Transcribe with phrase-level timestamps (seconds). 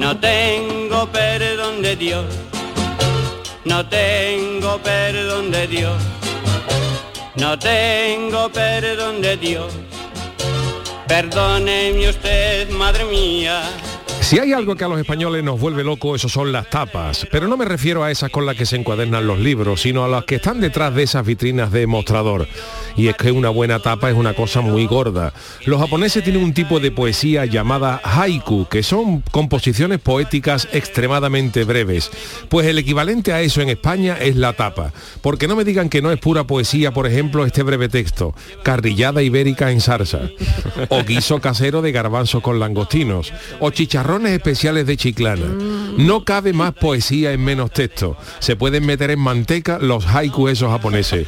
[0.00, 2.24] No tengo perdón de Dios,
[3.66, 6.02] no tengo perdón de Dios,
[7.36, 9.70] no tengo perdón de Dios.
[11.06, 13.62] Perdóneme usted, madre mía.
[14.20, 17.26] Si hay algo que a los españoles nos vuelve loco, eso son las tapas.
[17.32, 20.08] Pero no me refiero a esas con las que se encuadernan los libros, sino a
[20.08, 22.46] las que están detrás de esas vitrinas de mostrador.
[22.96, 25.32] Y es que una buena tapa es una cosa muy gorda.
[25.66, 32.10] Los japoneses tienen un tipo de poesía llamada haiku, que son composiciones poéticas extremadamente breves.
[32.48, 34.92] Pues el equivalente a eso en España es la tapa.
[35.20, 38.34] Porque no me digan que no es pura poesía, por ejemplo, este breve texto.
[38.62, 40.20] Carrillada ibérica en salsa.
[40.88, 43.32] O guiso casero de garbanzos con langostinos.
[43.60, 45.46] O chicharrones especiales de chiclana.
[45.96, 48.16] No cabe más poesía en menos texto.
[48.38, 51.26] Se pueden meter en manteca los haiku esos japoneses.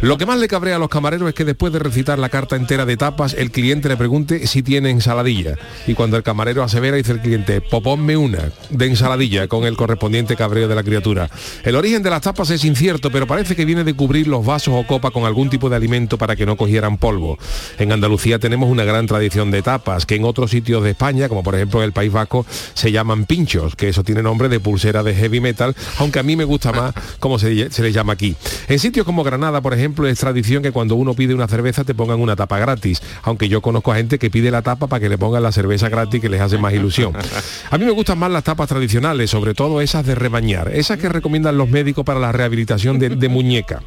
[0.00, 2.56] Lo que más le cabrea a los camareros es que después de recitar la carta
[2.56, 5.56] entera de tapas, el cliente le pregunte si tiene ensaladilla.
[5.86, 10.36] Y cuando el camarero asevera, dice el cliente, poponme una de ensaladilla con el correspondiente
[10.36, 11.28] cabreo de la criatura.
[11.64, 14.72] El origen de las tapas es incierto, pero parece que viene de cubrir los vasos
[14.74, 17.38] o copa con algún tipo de alimento para que no cogieran polvo.
[17.78, 21.42] En Andalucía tenemos una gran tradición de tapas, que en otros sitios de España, como
[21.42, 25.14] por ejemplo el País Vasco, se llaman pinchos, que eso tiene nombre de pulsera de
[25.14, 28.34] heavy metal, aunque a mí me gusta más como se, se les llama aquí.
[28.68, 31.94] En sitios como Granada, por ejemplo, es tradición que cuando uno pide una cerveza te
[31.94, 35.08] pongan una tapa gratis, aunque yo conozco a gente que pide la tapa para que
[35.08, 37.12] le pongan la cerveza gratis que les hace más ilusión.
[37.70, 41.08] A mí me gustan más las tapas tradicionales, sobre todo esas de rebañar, esas que
[41.08, 43.82] recomiendan los médicos para la rehabilitación de, de muñeca.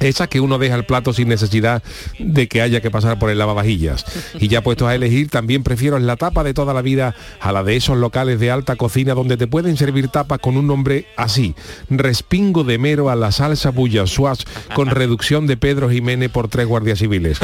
[0.00, 1.82] Esa que uno deja el plato sin necesidad
[2.18, 4.04] de que haya que pasar por el lavavajillas.
[4.38, 7.64] Y ya puestos a elegir, también prefiero la tapa de toda la vida a la
[7.64, 11.54] de esos locales de alta cocina donde te pueden servir tapas con un nombre así.
[11.90, 14.44] Respingo de mero a la salsa bullasuaz
[14.74, 17.38] con reducción de Pedro Jiménez por tres guardias civiles.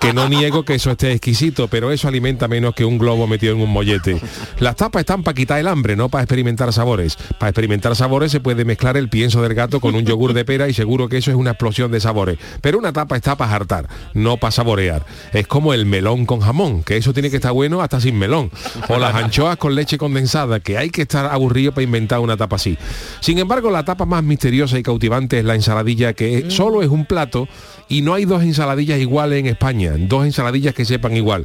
[0.00, 3.54] Que no niego que eso esté exquisito, pero eso alimenta menos que un globo metido
[3.54, 4.20] en un mollete.
[4.58, 7.16] Las tapas están para quitar el hambre, no para experimentar sabores.
[7.38, 10.68] Para experimentar sabores se puede mezclar el pienso del gato con un yogur de pera
[10.68, 12.38] y seguro que eso es una explosión de sabores.
[12.60, 15.04] Pero una tapa está para hartar, no para saborear.
[15.32, 18.50] Es como el melón con jamón, que eso tiene que estar bueno hasta sin melón.
[18.88, 22.56] O las anchoas con leche condensada, que hay que estar aburrido para inventar una tapa
[22.56, 22.76] así.
[23.20, 27.06] Sin embargo, la tapa más misteriosa y cautivante es la ensaladilla, que solo es un
[27.06, 27.48] plato
[27.90, 31.44] y no hay dos ensaladillas iguales en España, dos ensaladillas que sepan igual.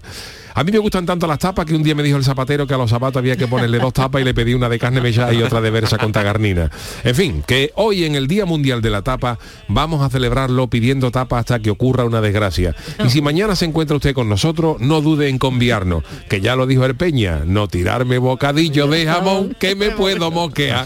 [0.54, 2.74] A mí me gustan tanto las tapas que un día me dijo el zapatero que
[2.74, 5.34] a los zapatos había que ponerle dos tapas y le pedí una de carne mechada
[5.34, 6.72] y otra de versa con tagarnina.
[7.04, 11.12] En fin, que hoy en el Día Mundial de la Tapa vamos a celebrarlo pidiendo
[11.12, 12.74] tapa hasta que ocurra una desgracia.
[13.04, 16.68] Y si mañana se encuentra usted con nosotros, no dude en conviarnos, que ya lo
[16.68, 20.86] dijo el Peña, no tirarme bocadillo de jamón que me puedo moquear.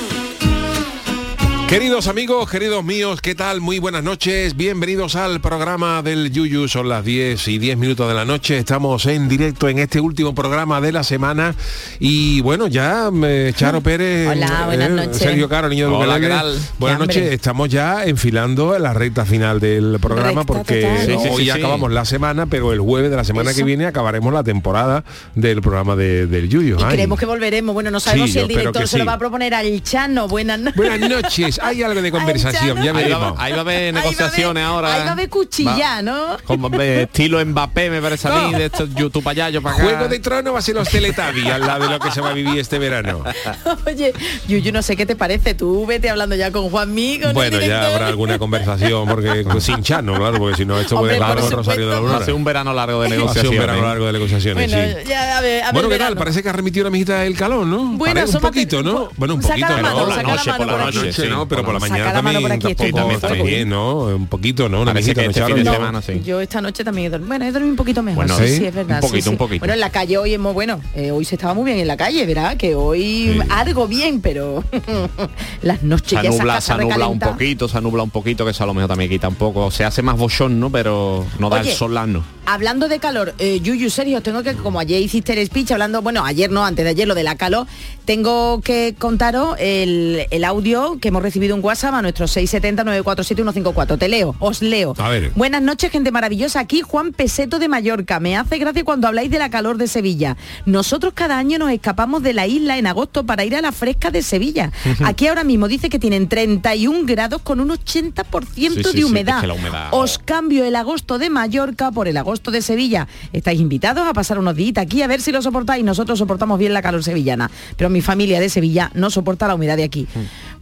[1.71, 3.61] Queridos amigos, queridos míos, ¿qué tal?
[3.61, 8.13] Muy buenas noches, bienvenidos al programa del Yuyu, son las 10 y 10 minutos de
[8.13, 11.55] la noche, estamos en directo en este último programa de la semana
[11.97, 15.17] y bueno, ya eh, Charo Pérez, Hola, buenas noches.
[15.17, 16.19] Sergio Caro, niño de Hola.
[16.19, 16.59] ¿qué tal?
[16.77, 21.05] buenas noches, estamos ya enfilando la recta final del programa Recta porque total.
[21.05, 21.49] Sí, sí, hoy sí, sí.
[21.51, 23.65] acabamos la semana, pero el jueves de la semana que Eso.
[23.65, 25.05] viene acabaremos la temporada
[25.35, 26.77] del programa de- del Yuyu.
[26.79, 26.95] Y Ay.
[26.95, 27.73] creemos que volveremos.
[27.73, 29.07] Bueno, no sabemos Sí, si el yo espero director que se lo sí.
[29.07, 30.27] va a proponer al Chano.
[30.27, 30.75] Buenas noches.
[30.75, 32.83] Buenas noches, hay algo de conversación, Chano.
[32.85, 33.33] ya veremos.
[33.37, 34.93] ahí va a haber negociaciones ahora.
[34.93, 36.37] Ahí va a haber cuchilla, ¿no?
[36.45, 39.75] Como de estilo Mbappé me parece a mí, de estos YouTube para allá, yo para
[39.75, 39.83] acá.
[39.83, 42.29] Juego de Trono va a ser los Teletubbies al lado de lo que se va
[42.29, 43.23] a vivir este verano.
[43.87, 44.13] Oye,
[44.47, 45.53] Yuyu, no sé qué te parece.
[45.53, 49.81] Tú vete hablando ya con Juan con el Bueno, ya habrá alguna conversación, porque sin
[49.83, 51.97] chano, claro, porque si no esto Hombre, puede el Rosario de la.
[51.97, 52.17] Aurora.
[52.17, 53.51] Hace un verano largo de negociaciones.
[53.59, 55.07] un verano largo de negociaciones, Bueno, sí.
[55.07, 56.15] ya, a ver, a ver Bueno, ¿qué tal?
[56.17, 57.77] Parece que ha remitido la mijita el calón, ¿no?
[57.97, 59.09] Bueno, Parece un poquito, ¿no?
[59.17, 59.99] Bueno, un Saca poquito, la mano, ¿no?
[60.01, 61.21] Por la saca la noche, mano por la por noche, aquí.
[61.21, 61.27] sí.
[61.29, 61.47] ¿no?
[61.51, 63.99] Pero por la mañana también, por aquí, estoy tampoco bien, está estoy bien, ¿no?
[64.05, 64.81] Un poquito, ¿no?
[64.81, 65.73] Una ¿no, este fin de No.
[65.73, 66.21] semana, sí.
[66.25, 67.27] Yo esta noche también he dormido.
[67.27, 68.25] Bueno, he dormido un poquito mejor.
[68.25, 68.57] Bueno, sí, ¿sí?
[68.57, 68.95] sí, es verdad.
[68.97, 69.29] Un poquito, sí, sí.
[69.29, 69.59] un poquito.
[69.59, 70.81] Bueno, en la calle hoy es muy bueno.
[70.95, 72.57] Eh, hoy se estaba muy bien en la calle, ¿verdad?
[72.57, 73.01] Que hoy
[73.33, 73.39] Sí.
[73.49, 74.63] algo bien, pero
[75.61, 78.63] las noches Se ya nubla, se nubla un poquito, se nubla un poquito, que eso
[78.63, 79.69] a lo mejor también quita un poco.
[79.71, 80.69] Se hace más bochón, ¿no?
[80.71, 82.23] Pero no da Oye, el sol no.
[82.45, 86.25] Hablando de calor, eh, Yuyu, Sergio, tengo que, como ayer hiciste el speech hablando, bueno,
[86.25, 87.67] ayer no, antes de ayer, lo de la calor,
[88.05, 93.97] tengo que contaros el, el audio que hemos recibido en WhatsApp a nuestro 670-947-154.
[93.97, 94.93] Te leo, os leo.
[94.97, 95.31] A ver.
[95.35, 96.59] Buenas noches, gente maravillosa.
[96.59, 98.19] Aquí Juan Peseto de Mallorca.
[98.19, 100.37] Me hace gracia cuando habláis de la calor de Sevilla.
[100.65, 104.11] Nosotros cada año nos escapamos de la isla en agosto para ir a la fresca
[104.11, 104.71] de Sevilla.
[105.03, 109.03] Aquí ahora mismo dice que tienen 31 grados con un 80% Sí, sí, de sí,
[109.03, 109.37] humedad.
[109.37, 113.07] es que la humedad- Os cambio el agosto de Mallorca por el agosto de Sevilla.
[113.33, 115.83] Estáis invitados a pasar unos días aquí a ver si lo soportáis.
[115.83, 119.77] Nosotros soportamos bien la calor sevillana, pero mi familia de Sevilla no soporta la humedad
[119.77, 120.07] de aquí.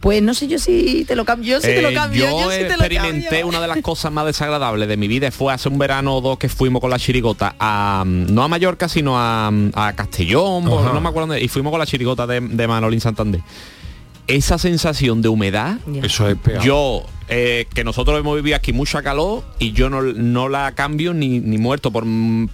[0.00, 2.40] Pues no sé yo si te lo cambio, yo sí te lo Eh, cambio, yo,
[2.40, 3.46] yo sí te lo experimenté cambio.
[3.48, 6.38] una de las cosas más desagradables de mi vida fue hace un verano o dos
[6.38, 10.64] que fuimos con la chirigota a mm, no a Mallorca sino a, mm, a Castellón
[10.64, 13.42] no me acuerdo dónde, y fuimos con la chirigota de, de Manolín Santander
[14.36, 16.02] esa sensación de humedad Ya.
[16.02, 16.62] Eso es peor.
[16.62, 21.14] yo eh, que nosotros hemos vivido aquí mucha calor y yo no, no la cambio
[21.14, 22.04] ni, ni muerto por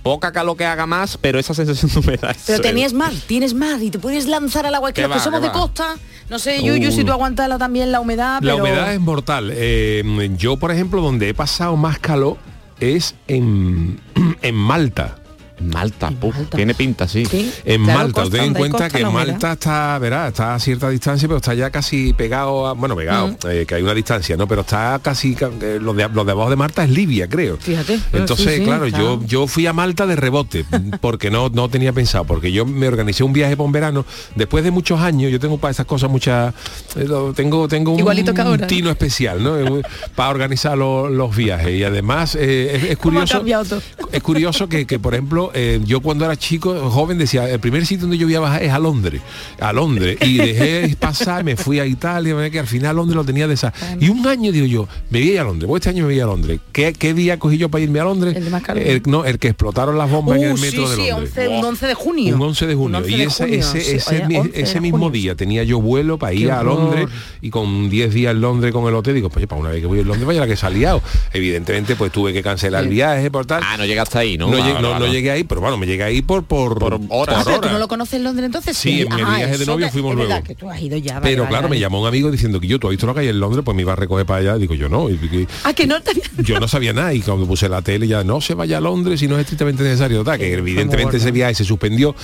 [0.02, 3.54] poca calor que haga más pero esa sensación de humedad Pero tenías es- mar, tienes
[3.54, 4.90] mar y te puedes lanzar al agua.
[4.90, 5.52] Es que ¿Qué los que somos de va?
[5.54, 5.96] costa,
[6.28, 7.06] no sé, Yuyu, si Uh.
[7.06, 8.56] tú aguantas la- también la humedad, La pero...
[8.64, 9.50] humedad es mortal.
[9.54, 10.02] Eh,
[10.36, 12.36] yo, por ejemplo, donde he pasado más calor
[12.80, 13.98] es en,
[14.42, 15.16] en Malta.
[15.58, 16.56] Malta, En puf, Malta.
[16.56, 19.04] tiene pinta sí, Sí, En claro, Malta, costa, ten en cuenta que.
[19.06, 23.28] Malta está, verá, está a cierta distancia, pero está ya casi pegado a, bueno, pegado,
[23.28, 23.36] Mm.
[23.50, 24.46] eh, que hay una distancia, ¿no?
[24.46, 27.56] Pero está casi, ca- eh, lo de, de abajo de Malta es Libia, creo.
[27.56, 27.98] Fíjate.
[28.12, 30.64] Entonces, Sí, sí, claro, yo, yo fui a Malta de rebote,
[31.00, 34.04] porque no, no tenía pensado, porque yo me organicé un viaje por un verano,
[34.34, 36.52] después de muchos años, yo tengo para esas cosas muchas,
[36.96, 38.62] eh, tengo, tengo un, Igualito que ahora.
[38.62, 39.58] un tino especial, ¿no?
[39.58, 39.82] Eh,
[40.14, 41.74] para organizar lo- los viajes.
[41.74, 43.82] Y además, es, es ¿Cómo ha curioso.
[44.12, 47.84] Es curioso que, que, por ejemplo, eh, yo cuando era chico, joven, decía, el primer
[47.86, 49.20] sitio donde yo voy a bajar es a Londres,
[49.60, 53.46] a Londres, y dejé pasar, me fui a Italia, que al final Londres lo tenía
[53.48, 53.72] de esa.
[54.00, 56.26] Y un año digo yo, me voy a Londres, pues este año me voy a
[56.26, 56.60] Londres.
[56.72, 58.36] ¿Qué, qué día cogí yo para irme a Londres?
[58.36, 58.62] El de más.
[58.74, 61.32] El, no, el que explotaron las bombas en Uh, el metro sí, de sí, Londres.
[61.36, 62.34] 11, un 11 de junio.
[62.36, 62.98] Un 11 de junio.
[62.98, 63.90] Un 11 y ese, junio, ese, sí.
[63.96, 65.10] ese, Oye, mi- 11 de ese mismo junio.
[65.12, 66.78] día tenía yo vuelo para ir Qué a horror.
[66.80, 67.08] Londres
[67.42, 69.86] y con 10 días en Londres con el hotel digo, pues para una vez que
[69.86, 70.84] voy a Londres vaya la que salí
[71.32, 73.62] Evidentemente pues tuve que cancelar el viaje por tal.
[73.64, 75.06] ah no llegaste ahí no no, Vale, llegué, no, vale.
[75.06, 77.36] no llegué ahí, pero bueno, me llegué ahí por por, Por horas.
[77.38, 78.76] Ah, pero tú no lo conoces en Londres entonces.
[78.76, 80.46] Sí, en mi Ah, viaje de novio fuimos es verdad luego.
[80.46, 81.14] que tú has ido ya.
[81.14, 81.76] vale, Pero vale, claro, vale.
[81.76, 83.62] me llamó un amigo diciendo que yo, tú has visto lo que hay en Londres,
[83.64, 84.56] pues me iba a recoger para allá.
[84.58, 85.08] Digo yo, no.
[85.10, 86.12] y- y- Ah, que no te
[86.42, 89.20] yo no sabía nada y cuando puse la tele ya no se vaya a Londres
[89.20, 92.14] si no es estrictamente necesario tal, que evidentemente ese viaje se suspendió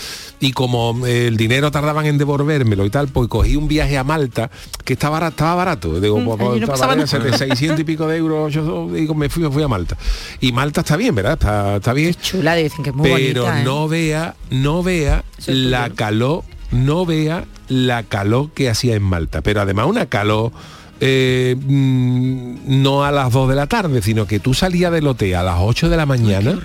[0.40, 4.04] y como eh, el dinero tardaban en devolvérmelo y tal pues cogí un viaje a
[4.04, 4.50] Malta
[4.84, 7.30] que estaba barato, estaba barato digo, Mm, pues, allí no estaba pasaba barato, nada.
[7.30, 9.96] de 600 y pico de euros yo digo me fui, me fui a Malta
[10.40, 13.60] y Malta está bien verdad está, está bien Chula, dicen que es muy pero bonita.
[13.60, 13.64] ¿eh?
[13.64, 19.40] no vea no vea Eso la calor no vea la calor que hacía en Malta
[19.40, 20.52] pero además una calor
[21.00, 25.34] eh, mm, no a las 2 de la tarde sino que tú salías del hotel
[25.34, 26.58] a las 8 de la mañana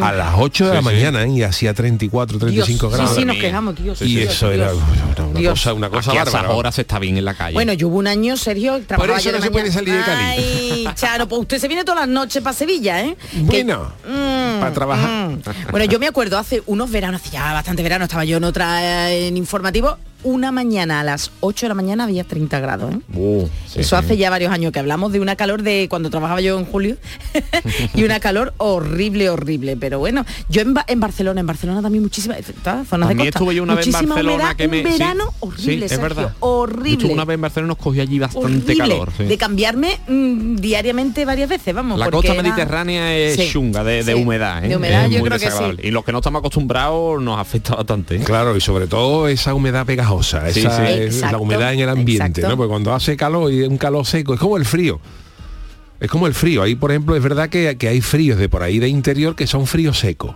[0.00, 1.28] a las 8 de la Sí, mañana ¿eh?
[1.28, 5.50] y hacía 34 35 Dios, grados Sí, sí, nos quejamos, y Dios, eso era una,
[5.50, 7.88] cosa una cosa Aquí a esas bárbara horas está bien en la calle Bueno, yo
[7.88, 10.22] hubo un año, Sergio, trabajaba eso yo de no se puede salir de Cali.
[10.24, 13.16] Ay, Charo, pues usted se viene todas las noches para Sevilla, ¿eh?
[13.50, 15.42] Que- bueno Mm, para trabajar mm.
[15.70, 19.12] Bueno, yo me acuerdo hace unos veranos, hace ya bastante verano, estaba yo en otra
[19.12, 22.98] en informativo, una mañana a las 8 de la mañana había 30 grados, ¿eh?
[23.14, 24.04] Uh, sí, Eso sí.
[24.04, 26.96] hace ya varios años que hablamos de una calor de cuando trabajaba yo en julio
[27.94, 29.76] y una calor horrible, horrible.
[29.76, 33.38] Pero bueno, yo en, Ba- en Barcelona, en Barcelona también muchísimas zonas También de costa.
[33.38, 35.84] estuve yo una vez en muchísima Barcelona humedad, que me un verano sí, horrible, sí,
[35.84, 36.34] es Sergio, verdad.
[36.40, 36.92] horrible.
[36.92, 39.12] Estuve una vez en Barcelona nos cogió allí bastante horrible, calor.
[39.16, 39.24] sí.
[39.24, 41.98] de cambiarme mm, diariamente varias veces, vamos.
[41.98, 44.68] La costa era- mediterránea es Sí, chunga de, de sí, humedad, ¿eh?
[44.68, 45.44] de humedad, Es yo muy creo que sí.
[45.46, 45.86] desagradable.
[45.86, 48.16] Y los que no estamos acostumbrados nos afecta bastante.
[48.16, 48.20] ¿eh?
[48.24, 50.92] Claro, y sobre todo esa humedad pegajosa, Sí, esa sí.
[50.92, 52.48] es la humedad en el ambiente, exacto.
[52.48, 52.56] ¿no?
[52.56, 55.00] Porque cuando hace calor y un calor seco, es como el frío.
[56.00, 56.62] Es como el frío.
[56.62, 59.46] Ahí, por ejemplo, es verdad que, que hay fríos de por ahí de interior que
[59.46, 60.34] son fríos secos.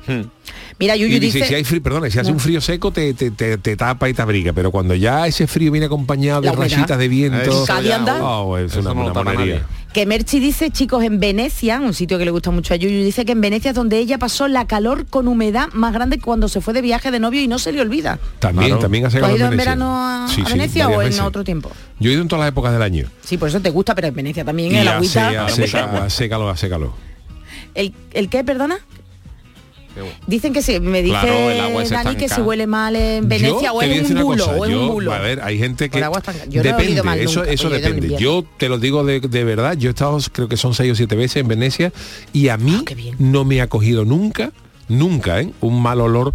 [0.78, 1.48] Mira, Yuyu Y dice, dice...
[1.48, 2.34] si hay frío, perdona, si hace No.
[2.36, 5.46] un frío seco te, te, te- te tapa y te abriga, pero cuando ya ese
[5.46, 9.00] frío viene acompañado de rayitas de viento, Eso ya, oh, es Eso una, no lo
[9.06, 9.66] una tapa monería.
[9.92, 13.24] Que Merchi dice, chicos, en Venecia, un sitio que le gusta mucho a Yuyu, dice
[13.24, 16.60] que en Venecia es donde ella pasó la calor con humedad más grande cuando se
[16.60, 18.18] fue de viaje de novio y no se le olvida.
[18.38, 18.82] También, Claro.
[18.82, 19.70] también hace ¿Tú has calor ido en Venecia.
[19.74, 21.20] verano a, Sí, a sí, Venecia o en veces.
[21.22, 21.70] otro tiempo?
[21.98, 23.06] Yo he ido en todas las épocas del año.
[23.24, 25.46] Sí, por eso te gusta, pero en Venecia también Y el hace, agüita.
[25.46, 26.92] hace, hace calor, hace calor.
[27.74, 28.78] ¿El, ¿El qué, perdona?
[30.26, 33.28] Dicen que sí, me dice Claro, el agua es Dani que se huele mal en
[33.28, 35.12] Venecia Yo o decir un bulo, cosa, o es yo- un bulo.
[35.12, 38.16] A ver, hay gente que agua no he depende, mal eso, nunca, eso en depende.
[38.18, 40.94] Yo te lo digo de, de verdad, yo he estado, creo que son seis o
[40.94, 41.92] siete veces en Venecia
[42.32, 44.52] y a mí Ah, no me ha cogido nunca,
[44.88, 45.50] nunca, ¿eh?
[45.60, 46.32] un mal olor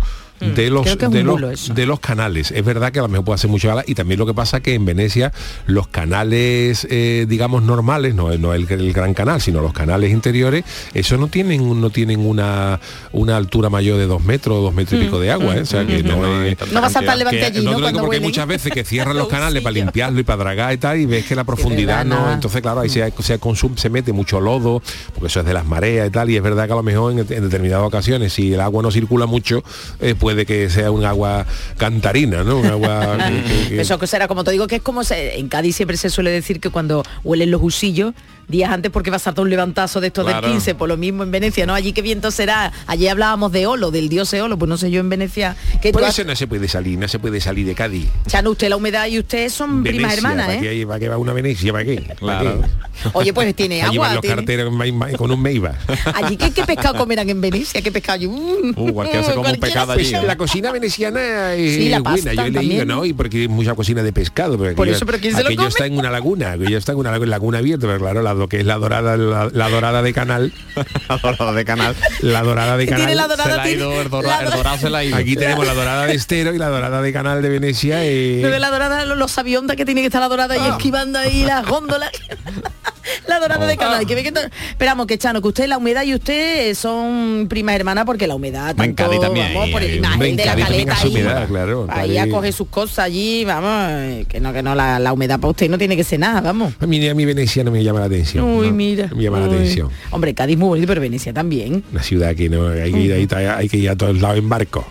[0.55, 1.73] de los Mm, es de los, bulo eso.
[1.73, 2.51] de los canales.
[2.51, 4.59] Es verdad que a lo mejor puede hacer mucho gala y también lo que pasa
[4.61, 5.31] que en Venecia
[5.65, 10.63] los canales eh, digamos normales no, no el, el gran canal sino los canales interiores
[10.93, 12.79] eso no tienen no tienen una
[13.11, 15.61] una altura mayor de dos metros dos metros y pico de agua ¿eh?
[15.61, 17.79] o sea que no es Mm, No vas a estar levante allí, no ¿no?
[17.79, 20.77] Cuando porque hay muchas veces que cierran los canales para limpiarlo y para dragar y
[20.77, 24.11] tal y ves que la profundidad no entonces claro ahí se, se, consum- se mete
[24.13, 24.81] mucho lodo
[25.13, 27.11] porque eso es de las mareas y tal y es verdad que a lo mejor
[27.13, 29.63] en, en determinadas ocasiones si el agua no circula mucho
[30.01, 31.45] eh, puede que sea un agua
[31.77, 34.81] cantarina no un agua que- que- que- Eso que será, como te digo, que es
[34.81, 38.13] como se- en Cádiz siempre se suele decir que cuando huelen los usillos,
[38.47, 40.41] días antes porque va a saltar un levantazo de estos Claro.
[40.47, 41.73] del 15, por lo mismo en Venecia, ¿no?
[41.73, 42.71] Allí qué viento será.
[42.87, 45.55] Allí hablábamos de Olo, del dios Eolo, pues no sé yo en Venecia.
[45.81, 48.69] Que por eso no se puede salir no se puede salir de Cádiz Chano, usted
[48.69, 50.61] la humedad y usted son primas hermanas, ¿para ¿eh?
[50.61, 51.71] qué, ¿para qué va una Venecia?
[51.71, 52.01] ¿Para qué?
[52.01, 52.61] ¿Para Claro.
[52.61, 53.09] qué?
[53.13, 54.13] Oye, pues tiene Allí agua.
[54.13, 54.73] los tiene- carteros
[55.17, 55.73] con un meiba.
[56.13, 58.15] Allí ¿qué, qué pescado comerán en Venecia, qué pescado.
[58.15, 58.27] allí?
[58.27, 60.23] Uh, cualquiera se come un cualquiera pescado se allí, come.
[60.23, 60.27] ¿eh?
[60.27, 62.87] La cocina veneciana es Sí, la buena, pasta yo he leído, también.
[62.87, 63.05] ¿no?
[63.05, 64.57] Y porque hay mucha cocina de pescado.
[64.57, 65.67] Por aquello- eso, ¿pero quién se lo come?
[65.67, 68.47] está en una laguna, aquello está en una lagu- laguna abierta, pero claro, la, lo
[68.47, 70.51] que es la dorada, la, la dorada de canal,
[71.09, 71.95] La dorada de canal.
[72.21, 73.15] la dorada de canal.
[73.15, 74.97] la dorada, se la ha tiene- ido, el, dora- la el dorada- dorado se la
[74.99, 75.15] ha ido.
[75.17, 77.97] Aquí tenemos la dorada de estero y la dorada de canal de Venecia.
[77.97, 80.67] No ve la dorada, los, los aviondas que tiene que estar la dorada Ah.
[80.67, 82.11] y esquivando ahí las góndolas.
[83.27, 83.67] la dorada Oh.
[83.67, 84.05] de canal.
[84.05, 84.39] Que ve que to-
[84.69, 88.75] Esperamos que Chano, que usted la humedad y usted son primas hermanas porque la humedad
[88.75, 91.09] tanto, también, vamos, por el eh, imagen de la caleta ahí.
[91.09, 92.19] humedad, claro, ahí Cádiz.
[92.19, 95.51] a coger sus cosas allí, vamos, eh, que no, que no, la, la humedad para
[95.51, 96.73] usted no tiene que ser nada, vamos.
[96.79, 98.43] A mí, a mí Venecia no me llama la atención.
[98.45, 98.73] Uy, ¿no?
[98.73, 99.09] mira.
[99.15, 99.89] Me llama la atención.
[100.11, 101.83] Hombre, Cádiz muy bonito, pero Venecia también.
[101.91, 104.49] Una ciudad que no hay que ir, ahí, hay que ir a todos lados en
[104.49, 104.85] barco.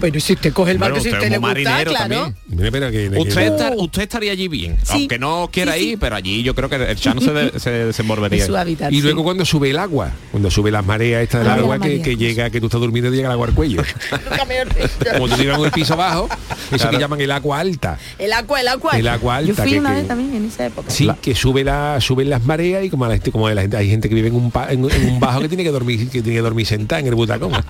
[0.00, 2.14] Pero si usted coge el barco, Bueno, si usted usted le muy gusta, marinero claro.
[2.14, 2.36] también.
[2.48, 4.92] Mira, pero que- que- Usted, está- usted estaría allí bien, Sí.
[4.92, 5.88] aunque no quiera Sí, sí.
[5.90, 7.58] ir, pero allí yo creo que el chano se, de-
[7.92, 8.02] se
[8.46, 8.92] su hábitat.
[8.92, 9.02] Y sí.
[9.02, 12.16] luego cuando sube el agua, cuando sube las mareas esta del Ay, agua que, que
[12.16, 13.82] llega, que tú estás durmiendo llega el agua al cuello.
[15.18, 16.90] Como tú en el piso bajo, eso Claro.
[16.90, 17.98] que llaman el agua alta.
[18.18, 18.92] El agua, el agua.
[18.98, 20.90] El agua Yo alta, fui que- una que- vez también en esa época.
[20.90, 23.88] Sí, que sube la, suben las mareas y como la gente, como la gente, hay
[23.88, 26.22] gente que vive en un, pa- en, en un bajo que tiene que dormir, que
[26.22, 27.52] tiene que dormir sentada en el butacón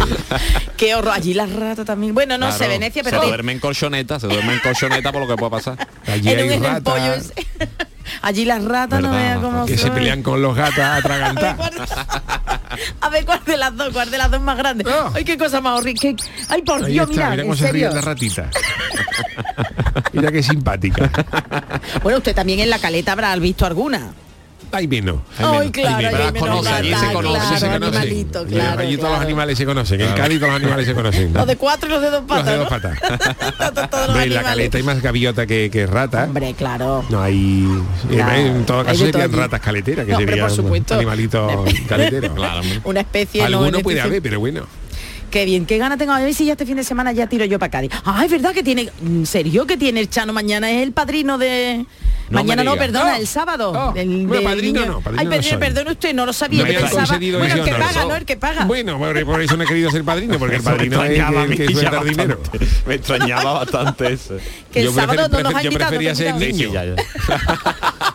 [0.77, 1.13] Qué horror.
[1.15, 2.13] Allí las ratas también.
[2.13, 3.25] Bueno, no sé, Claro, Venecia, se pero...
[3.25, 5.87] duerme en colchoneta, se duerme en colchoneta por lo que pueda pasar.
[6.07, 7.47] Allí en un hay en el pollo ratas ese.
[8.21, 11.69] Allí las ratas no vean cómo que se pelean con los gatos atragantados.
[13.01, 14.85] a ver cuál de las dos, cuál de las dos más grande.
[14.87, 15.11] Ah.
[15.13, 15.99] Ay, qué cosa más horrible.
[15.99, 16.15] qué-
[16.49, 18.49] Ay, por Ahí Dios, está, mira, mira cómo se ríe la ratita.
[20.13, 21.09] mira qué simpática.
[22.03, 24.13] Bueno, usted también en la caleta habrá visto alguna.
[24.75, 25.17] Hay menos.
[25.37, 27.73] Ay, claro, Las menos conoce, allí se conoce, claro, se conocen.
[27.97, 30.01] animalito, Allí- claro, allí todos los animales se conocen.
[30.01, 31.33] En Cádiz todos los animales se conocen.
[31.33, 32.99] Los de cuatro y los de dos patas, Los de dos patas.
[34.09, 36.25] Hombre, en la caleta hay más gaviota que, que rata.
[36.25, 37.05] Hombre, claro.
[37.09, 37.67] No hay.
[38.09, 40.95] Claro, en todo caso serían ratas caleteras, que serían por supuesto.
[40.95, 41.51] animalitos
[41.87, 42.31] caleteros.
[42.83, 44.67] Una especie no Alguno puede este- haber, pero bueno.
[45.35, 46.13] Qué bien, qué gana tengo.
[46.13, 47.91] A ver si ya este fin de semana ya tiro yo para Cádiz.
[48.05, 48.89] Ah, es verdad que tiene.
[49.05, 50.71] ¿En serio que tiene el Chano mañana?
[50.71, 51.85] Es el padrino de.
[52.29, 53.91] No mañana no, perdona, el sábado.
[53.93, 54.91] del- bueno, del padrino niño.
[54.93, 55.59] no, padrino Ay, no perdone, soy.
[55.59, 56.63] perdone usted, no lo sabía.
[56.63, 57.17] No yo pensaba.
[57.19, 58.15] Bueno, el que paga, ¿no?
[58.15, 58.63] El que paga.
[58.63, 61.67] Bueno, por, por eso no he querido ser padrino, porque el padrino es el que
[61.73, 62.39] suelta el dinero.
[62.87, 64.37] Me extrañaba bastante eso.
[64.71, 65.91] que el yo sábado prefer- no nos ha yo invitado.
[65.91, 66.71] te prefería ser niño.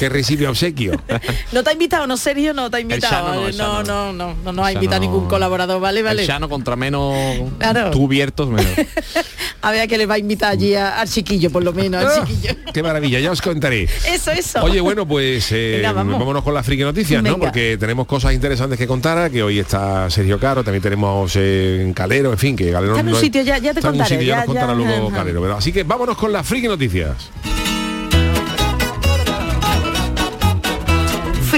[0.00, 0.92] Que recibe obsequio.
[1.52, 3.10] No te ha invitado, no, Sergio, no te ha invitado.
[3.12, 6.02] Chano no, no, no, no, no, nos ha invitado ningún colaborador, ¿vale?
[6.02, 6.22] Vale.
[6.22, 7.14] El Chano contra menos
[7.58, 7.90] Claro.
[7.90, 8.72] cubiertos, menos.
[9.62, 12.02] A ver a que le va a invitar allí a- al chiquillo, por lo menos,
[12.02, 12.54] al Ah, chiquillo.
[12.72, 13.86] Qué maravilla, ya os contaré.
[14.08, 14.62] Eso, eso.
[14.64, 17.32] Oye, bueno, pues eh, Venga, vámonos con las friki noticias, ¿no?
[17.34, 17.44] Venga.
[17.46, 22.32] Porque tenemos cosas interesantes que contar, que hoy está Sergio Caro, también tenemos eh, Calero,
[22.32, 23.94] en fin, que Calero Está en un no es- sitio, ya- ya te está en
[23.94, 25.16] un contaré, sitio, ya, ya- nos contará luego ajá.
[25.16, 25.56] Calero.
[25.56, 27.28] así que vámonos con las friki noticias.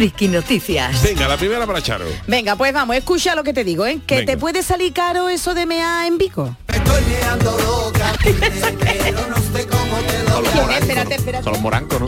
[0.03, 1.01] Friki Noticias.
[1.01, 2.05] Venga, la primera para Charo.
[2.27, 4.01] Venga, pues vamos, escucha lo que te digo, ¿eh?
[4.05, 4.33] Que Venga.
[4.33, 6.57] te puede salir caro eso de mea en Vico.
[10.33, 10.55] Son los ¿Quién es?
[10.55, 11.15] morancos, Espérate, ¿no?
[11.17, 11.45] espérate.
[11.45, 12.07] Son los morancos, ¿no?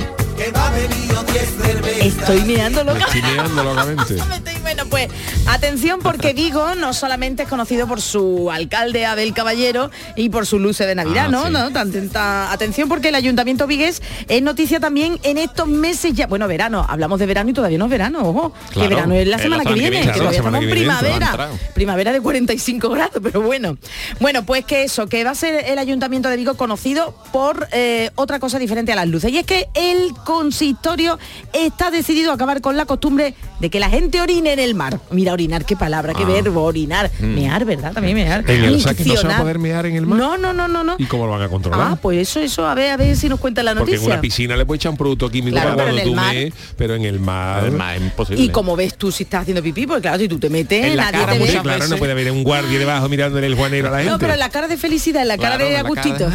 [2.00, 3.04] Estoy meando Me loca.
[3.06, 4.14] estoy meando locamente.
[4.28, 5.08] Me estoy- Bueno, pues
[5.46, 10.58] atención porque Vigo no solamente es conocido por su alcalde Abel Caballero y por su
[10.58, 11.46] luce de Navidad, Ah, ¿no?
[11.46, 11.52] sí.
[11.52, 11.70] ¿no?
[11.70, 16.26] Tan- tan- atención porque el Ayuntamiento vigués es noticia también en estos meses ya.
[16.26, 18.52] Bueno, verano, hablamos de verano y todavía no es verano, ojo.
[18.72, 21.50] que verano es la es semana, que viene, que todavía estamos en primavera.
[21.74, 23.76] Primavera de 45 grados, pero bueno.
[24.20, 28.10] Bueno, pues que eso, que va a ser el Ayuntamiento de Vigo conocido por eh,
[28.14, 29.30] otra cosa diferente a las luces.
[29.32, 31.18] Y es que el consistorio
[31.52, 35.00] está decidido a acabar con la costumbre de que la gente orine en el mar.
[35.10, 36.26] Mira, orinar, qué palabra, qué Ah.
[36.26, 37.10] verbo, orinar.
[37.20, 37.92] Mear, ¿verdad?
[37.92, 38.44] También mear.
[38.48, 40.18] En el, o sea, que no se va a poder mear en el mar.
[40.18, 40.96] No, no, no, no, no.
[40.98, 41.88] ¿Y cómo lo van a controlar?
[41.92, 44.12] Ah, pues eso, eso, a ver, a ver si nos cuenta la Porque en noticia.
[44.14, 46.16] una piscina le puedes echar un producto químico Claro, para pero cuando en el tú
[46.16, 47.62] mar- mees, pero en el mar...
[47.74, 48.42] Es más imposible.
[48.42, 50.96] Y como ves tú si estás haciendo pipí, porque claro, si tú te metes, En
[50.96, 51.60] la nadie cara te ve.
[51.62, 54.12] claro, no puede haber un guardia debajo mirándole el juanero a la gente.
[54.12, 56.28] No, pero en la cara de felicidad, en la cara Claro, de Agustito.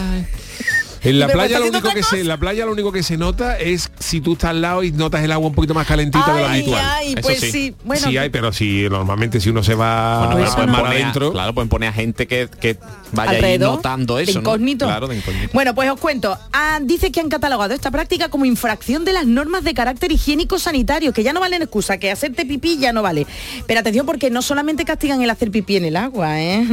[1.04, 3.58] En la playa lo único que se, en la playa lo único que se nota
[3.58, 6.42] es si tú estás al lado y notas el agua un poquito más calentita de
[6.42, 6.82] lo habitual.
[6.86, 7.52] ay, Eso pues sí.
[7.52, 7.76] sí.
[7.84, 10.76] Bueno, sí hay, pero si normalmente si uno se va Bueno, Pues no.
[10.86, 12.78] adentro, claro, pueden poner a gente que, que
[13.12, 14.40] vaya ahí notando de eso, ¿no?
[14.42, 14.86] incógnito.
[14.86, 15.50] Claro, de incógnito.
[15.54, 16.38] Bueno, pues os cuento.
[16.54, 20.60] Ah, dice que han catalogado esta práctica como infracción de las normas de carácter higiénico
[20.60, 23.26] sanitario, que ya no valen excusa, que hacerte pipí ya no vale.
[23.68, 26.66] Pero atención porque no solamente castigan el hacer pipí en el agua, ¿eh?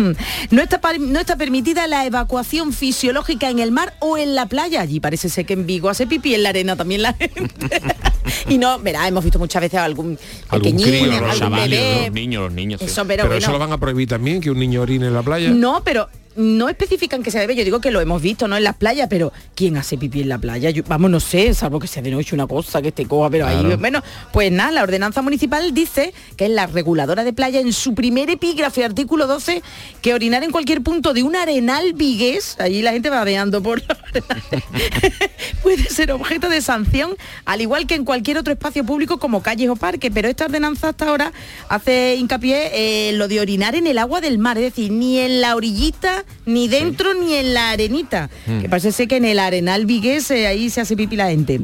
[0.50, 4.80] No está, no está permitida la evacuación fisiológica en el mar o en la playa.
[4.80, 7.82] Allí parece ser que en Vigo hace pipí en la arena también la gente.
[8.48, 10.18] y no, verá, hemos visto muchas veces algún
[10.50, 11.20] crío, ¿no?
[11.20, 12.02] los algún chavales, bebé.
[12.06, 12.80] los niños, los niños.
[12.80, 12.86] sí.
[12.86, 13.38] Pero, pero bueno.
[13.38, 15.50] eso lo van a prohibir también que un niño orine en la playa.
[15.50, 17.56] No, pero no especifican que sea bebé.
[17.56, 18.56] Yo digo que lo hemos visto, ¿no?
[18.56, 20.70] En las playas, pero ¿quién hace pipí en la playa?
[20.70, 23.46] Yo- vamos, no sé, salvo que sea de noche una cosa que esté coja, pero
[23.46, 24.02] ahí, bueno,
[24.32, 28.28] pues nada, la ordenanza municipal dice que es la reguladora de playa en su primer
[28.30, 29.62] epígrafe, artículo 12,
[30.02, 33.82] que orinar en cualquier punto de un arenal vigués, allí la gente va veando por
[33.88, 34.64] arenales,
[35.62, 39.68] puede ser objeto de sanción, al igual que en cualquier otro espacio público como calles
[39.70, 41.32] o parques, pero esta ordenanza hasta ahora
[41.68, 45.40] hace hincapié en lo de orinar en el agua del mar, es decir, ni en
[45.40, 48.30] la orillita, ni dentro, ni en la arenita.
[48.60, 51.60] Que parece ser que en el arenal vigués eh, ahí se hace pipí la gente.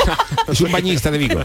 [0.48, 1.40] Es un bañista de Vigo.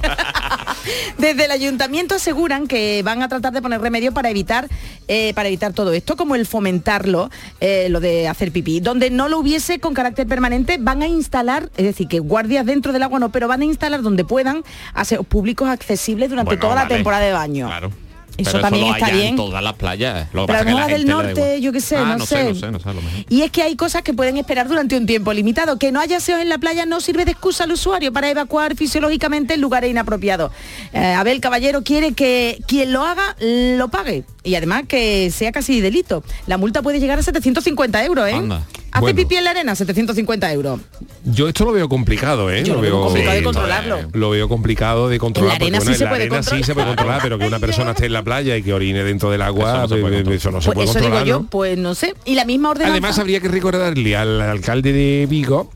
[1.18, 4.68] Desde el ayuntamiento aseguran que van a tratar de poner remedio para evitar
[5.08, 8.80] eh, para evitar todo esto, como el fomentarlo, eh, lo de hacer pipí.
[8.80, 12.94] Donde no lo hubiese con carácter permanente, van a instalar, es decir, que guardias dentro
[12.94, 14.64] del agua no, pero van a instalar donde puedan
[14.94, 17.68] aseos públicos accesibles durante Bueno, toda la temporada de baño.
[17.68, 17.92] Claro.
[18.38, 19.28] Eso Pero también lo está bien.
[19.28, 20.28] en todas las playas.
[20.34, 22.38] Lo Pero pasa lo que la del norte, yo qué sé, Ah, no, no sé.
[22.38, 23.26] sé, no sé, no sé, a lo mejor.
[23.30, 25.78] Y es que hay cosas que pueden esperar durante un tiempo limitado.
[25.78, 28.76] Que no haya aseos en la playa no sirve de excusa al usuario para evacuar
[28.76, 30.52] fisiológicamente en lugares inapropiados.
[30.94, 34.24] Eh, Abel Caballero quiere que quien lo haga lo pague.
[34.44, 36.24] Y además que sea casi delito.
[36.48, 38.34] La multa puede llegar a 750 euros, ¿eh?
[38.34, 38.64] Anda.
[38.92, 39.16] Hace Bueno.
[39.16, 40.80] pipí en la arena, 750 euros.
[41.24, 42.62] Yo esto lo veo complicado, ¿eh?
[42.64, 43.98] Yo lo veo complicado de sí, controlarlo.
[44.12, 45.54] Lo veo complicado de controlar.
[45.56, 46.66] En la arena porque, bueno, sí se en la puede arena sí controlar.
[46.66, 49.32] se puede controlar, pero que una persona esté en la playa y que orine dentro
[49.32, 50.38] del agua, Eso no se puede controlar.
[50.38, 51.28] eso no se Pues puede eso digo controlar.
[51.28, 51.48] yo, ¿no?
[51.50, 52.14] pues no sé.
[52.26, 52.92] Y la misma ordenanza...
[52.94, 55.72] Además habría que recordarle al alcalde de Vigo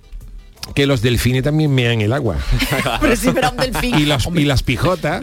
[0.73, 2.37] que los delfines también mean el agua.
[3.01, 3.99] pero sí, pero un delfín.
[3.99, 5.21] y, los, y las pijotas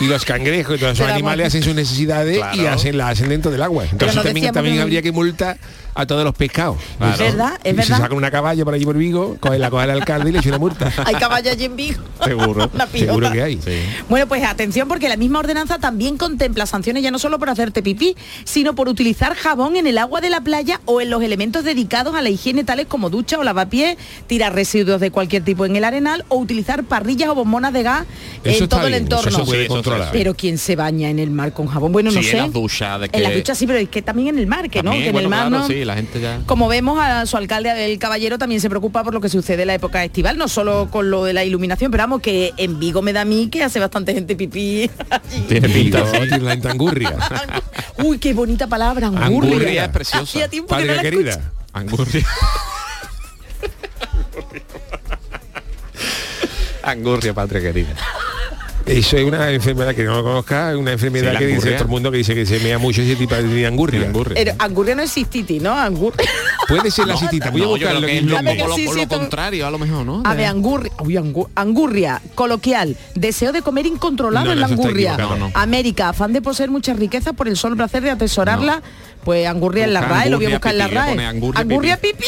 [0.00, 3.28] y los cangrejos y todos esos Pero animales hacen sus necesidades y hacen la hacen
[3.28, 3.84] dentro del agua.
[3.84, 5.58] Entonces no también, también habría que multar
[5.94, 6.76] a todos los pescados.
[6.98, 7.12] Claro.
[7.12, 7.96] Es verdad, es y verdad.
[7.96, 10.38] Si sacan una caballa por allí por Vigo, coge la coge el alcalde y le
[10.38, 10.92] echa una multa.
[11.04, 12.02] Hay caballo allí en Vigo.
[12.24, 12.70] Seguro.
[12.94, 13.60] Seguro que hay.
[14.08, 17.82] Bueno, pues atención porque la misma ordenanza también contempla sanciones ya no solo por hacerte
[17.82, 21.64] pipí, sino por utilizar jabón en el agua de la playa o en los elementos
[21.64, 25.76] dedicados a la higiene tales como ducha o lavapiés, tirar residuos de cualquier tipo en
[25.76, 28.06] el arenal o utilizar parrillas o bombonas de gas
[28.44, 29.30] Eso en todo el bien, entorno.
[29.38, 30.04] se puede Sí, eso controlar.
[30.04, 30.10] sí.
[30.12, 31.92] Pero ¿quién se baña en el mar con jabón?
[31.92, 32.36] Bueno, no Sí, sé.
[32.38, 34.46] en las duchas, de En las que- duchas sí, pero es que también en el
[34.46, 35.66] mar, que no, que en el mar claro, no.
[35.84, 36.40] La gente ya...
[36.46, 39.68] Como vemos, a su alcalde Abel Caballero también se preocupa por lo que sucede en
[39.68, 43.02] la época estival, no solo con lo de la iluminación, pero vamos, que en Vigo
[43.02, 44.90] me da a mí que hace bastante gente pipí.
[45.10, 45.40] allí.
[45.48, 46.20] Tiene pinta, Vigo, sí.
[46.28, 47.16] tiene la entangurria.
[48.04, 49.26] Uy, qué bonita palabra, angurria.
[49.26, 50.22] Angurria es preciosa.
[50.22, 51.30] Hacía tiempo que no Patria la querida.
[51.30, 51.50] escucho.
[51.72, 52.26] Angurria.
[56.82, 57.94] Angurria, patria querida.
[58.90, 61.76] Eso es una enfermedad que no lo conozca, una enfermedad Sí, que dice angurria.
[61.76, 64.06] todo el mundo que dice que se mea mucho ese tipo de angurria.
[64.06, 64.34] Angurria.
[64.34, 65.72] Pero angurria no es cistiti, ¿no?
[65.78, 66.28] Angurria.
[66.68, 67.50] Puede ser la citita.
[67.50, 70.22] Voy a No, buscarlo que es lo, sí, sí, contrario, a lo mejor, ¿no?
[70.24, 75.16] A ver, angurria, uy, angu- angurria, coloquial, deseo de comer incontrolado No, en la angurria.
[75.54, 78.82] América, afán de poseer muchas riquezas por el solo placer de atesorarla.
[79.24, 81.10] Pues angurria en la RAE, lo voy a angurria buscar en la RAE.
[81.10, 82.24] pone angurria pipí.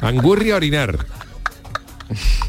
[0.00, 0.98] Angurria orinar.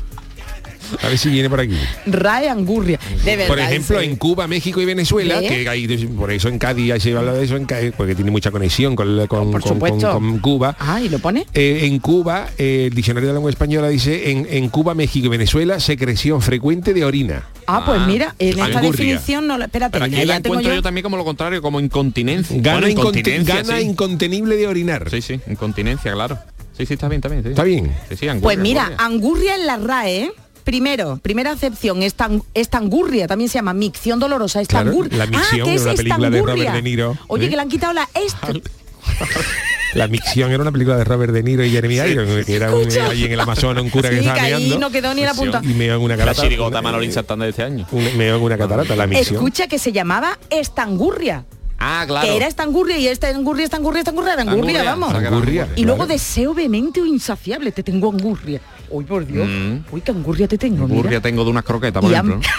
[1.03, 1.75] A ver si viene por aquí.
[2.05, 2.99] RAE angurria.
[3.23, 3.47] De verdad.
[3.47, 7.33] Por ejemplo, en Cuba, México y Venezuela, que hay, por eso en Cádiz se habla
[7.33, 10.11] de eso, en Cádiz, porque tiene mucha conexión con, con, Por con- supuesto.
[10.13, 10.75] con- con Cuba.
[10.79, 11.45] Ah, ¿y lo pone?
[11.53, 15.25] Eh, en Cuba, eh, el diccionario de la lengua española dice, en, en Cuba, México
[15.27, 17.43] y Venezuela, secreción frecuente de orina.
[17.67, 18.91] Ah, pues Ah, mira, en esta angurria.
[18.91, 19.65] definición no la...
[19.65, 20.75] Espérate, aquí la tengo encuentro yo.
[20.77, 22.55] yo también como lo contrario, como incontinencia.
[22.61, 23.83] Gana, Bueno, incontinencia, gana sí.
[23.85, 25.09] incontenible de orinar.
[25.09, 26.37] Sí, sí, incontinencia, claro.
[26.77, 27.43] Sí, sí, está bien, está bien.
[27.43, 27.49] sí.
[27.49, 27.91] Está bien.
[28.09, 29.05] Sí, sí, angurria, Pues mira, angurria.
[29.05, 30.31] angurria en la RAE, ¿eh?
[30.67, 35.69] Primero, primera acepción, estan- estangurria, también se llama micción dolorosa, Claro, la micción ah, ¿qué
[35.69, 36.41] de es una película de?
[36.41, 37.49] Robert De Niro, Oye, ¿eh?
[37.49, 38.35] que le han quitado la est.
[39.93, 42.85] La micción era una película de Robert De Niro y Jeremy Irons, que era un,
[43.09, 45.21] allí en el Amazonas un cura que Sí, estaba que ahí meando no quedó ni
[45.23, 45.61] la punta.
[45.63, 46.41] y meó en una La catarata.
[46.43, 47.87] chirigota Manolín Santander de este año.
[47.93, 49.35] Un- meó en una catarata, la micción.
[49.37, 51.45] Escucha que se llamaba Estangurria.
[51.79, 52.27] Ah, claro.
[52.27, 54.95] Que era Estangurria y esta Estangurria, Estangurria, Estangurria, era Angurria, Angurria.
[54.95, 55.13] vamos.
[55.13, 56.11] Angurria, Y luego claro.
[56.13, 58.59] deseo vehemente o insaciable, te tengo angurria.
[58.89, 59.47] Uy, por Dios.
[59.47, 59.77] Mm.
[59.91, 61.01] Uy, qué angurria te tengo, mira.
[61.01, 62.39] Burria tengo de unas croquetas, por Y ejemplo.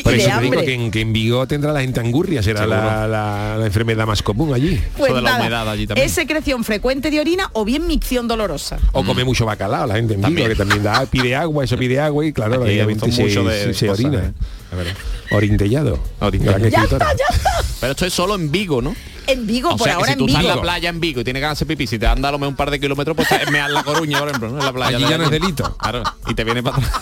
[0.00, 2.64] Por de eso te digo que en, que en Vigo tendrá la gente angurria, será
[2.68, 4.80] la, la- la enfermedad más común allí.
[4.96, 6.06] Pues Eso de la humedad allí también.
[6.06, 8.78] Es secreción frecuente de orina o bien micción dolorosa.
[8.92, 10.48] O come mucho bacalao, la gente en Vigo, También.
[10.50, 13.74] que también da, pide agua, eso pide agua y claro, obviamente se, mucho de se-
[13.74, 14.24] se cosas, orina.
[14.26, 14.32] ¿eh?
[14.70, 14.94] La verdad.
[15.30, 15.98] Orintellado.
[16.20, 16.58] Orintellado.
[16.58, 17.10] Gran Ya escritora.
[17.12, 17.50] está, ya está.
[17.80, 18.94] Pero esto es solo en Vigo, ¿no?
[19.26, 20.56] En Vigo, o por sea, que ahora si en tú estás en Vigo.
[20.56, 22.38] la playa en Vigo y tienes ganas de hacer pipí, si te anda a lo
[22.38, 24.58] mejor un par de kilómetros, pues estás en la Coruña, por ejemplo, ¿no?
[24.58, 24.96] En la playa.
[24.96, 25.76] Allí de- ya no es delito.
[25.76, 26.92] Claro, y te viene para atrás.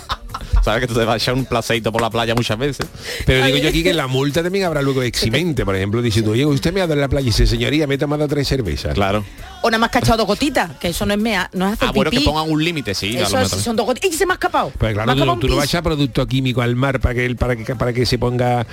[0.66, 2.85] Sabes que tú te vas a echar un placeito por la playa muchas veces.
[3.24, 6.44] Pero digo yo aquí que la multa también habrá luego eximente, por ejemplo, diciendo, oye,
[6.44, 8.92] usted me ha dado en la playa y dice, señoría, me he tomado tres cervezas.
[8.94, 9.24] Claro.
[9.62, 11.92] O nada más cachado dos gotitas, que eso no es mea, no es hacer Ah,
[11.94, 13.16] bueno, que pongan un límite, sí.
[13.16, 14.11] a lo Eso mejor es- son dos gotitas.
[14.11, 14.72] Y se me ha escapado.
[14.76, 15.61] Pues Me claro, ha tú, escapado no- un tú no pis.
[15.72, 18.66] vas a producto químico al mar para que él, para que para que se ponga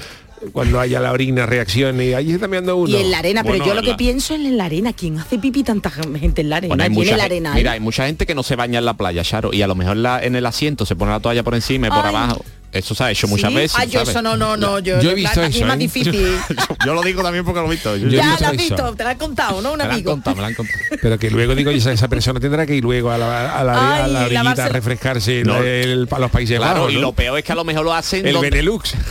[0.52, 2.89] cuando haya la orina reaccione y allí se está mirando uno.
[2.89, 4.93] Y en la arena, pero Bueno, yo lo que la- pienso es en la arena.
[4.93, 6.69] ¿Quién hace pipí tanta gente en la arena?
[6.72, 7.54] Bueno, hay ¿Quién mucha en la gen- arena?
[7.56, 7.76] Mira, ahí?
[7.76, 9.98] hay mucha gente que no se baña en la playa, Charo, y a lo mejor
[9.98, 12.10] la- en el asiento se pone la toalla por encima y por Ay.
[12.15, 12.43] abajo.
[12.74, 13.56] Eso se ha hecho muchas ¿Sí?
[13.56, 13.78] veces.
[13.80, 14.10] Ah, yo ¿sabes?
[14.10, 14.80] eso no, no, no.
[14.80, 15.78] Yo, Yo he visto eso, es más ¿eh?
[15.78, 16.12] difícil.
[16.86, 17.96] Yo lo digo también porque lo he visto.
[17.96, 19.74] Yo- Yo he ya visto lo has visto, te lo has contado, ¿no?
[19.74, 20.10] Un me han amigo.
[20.10, 20.80] contado, me la han contado.
[21.04, 24.04] Pero que luego digo, esa, esa persona tendrá que ir luego a la, a la,
[24.06, 25.58] a la orillita a refrescarse No.
[25.62, 27.02] el- a los Países Claro, Bajos, y ¿no?
[27.02, 28.96] lo peor es que a lo mejor lo hacen el donde, Benelux.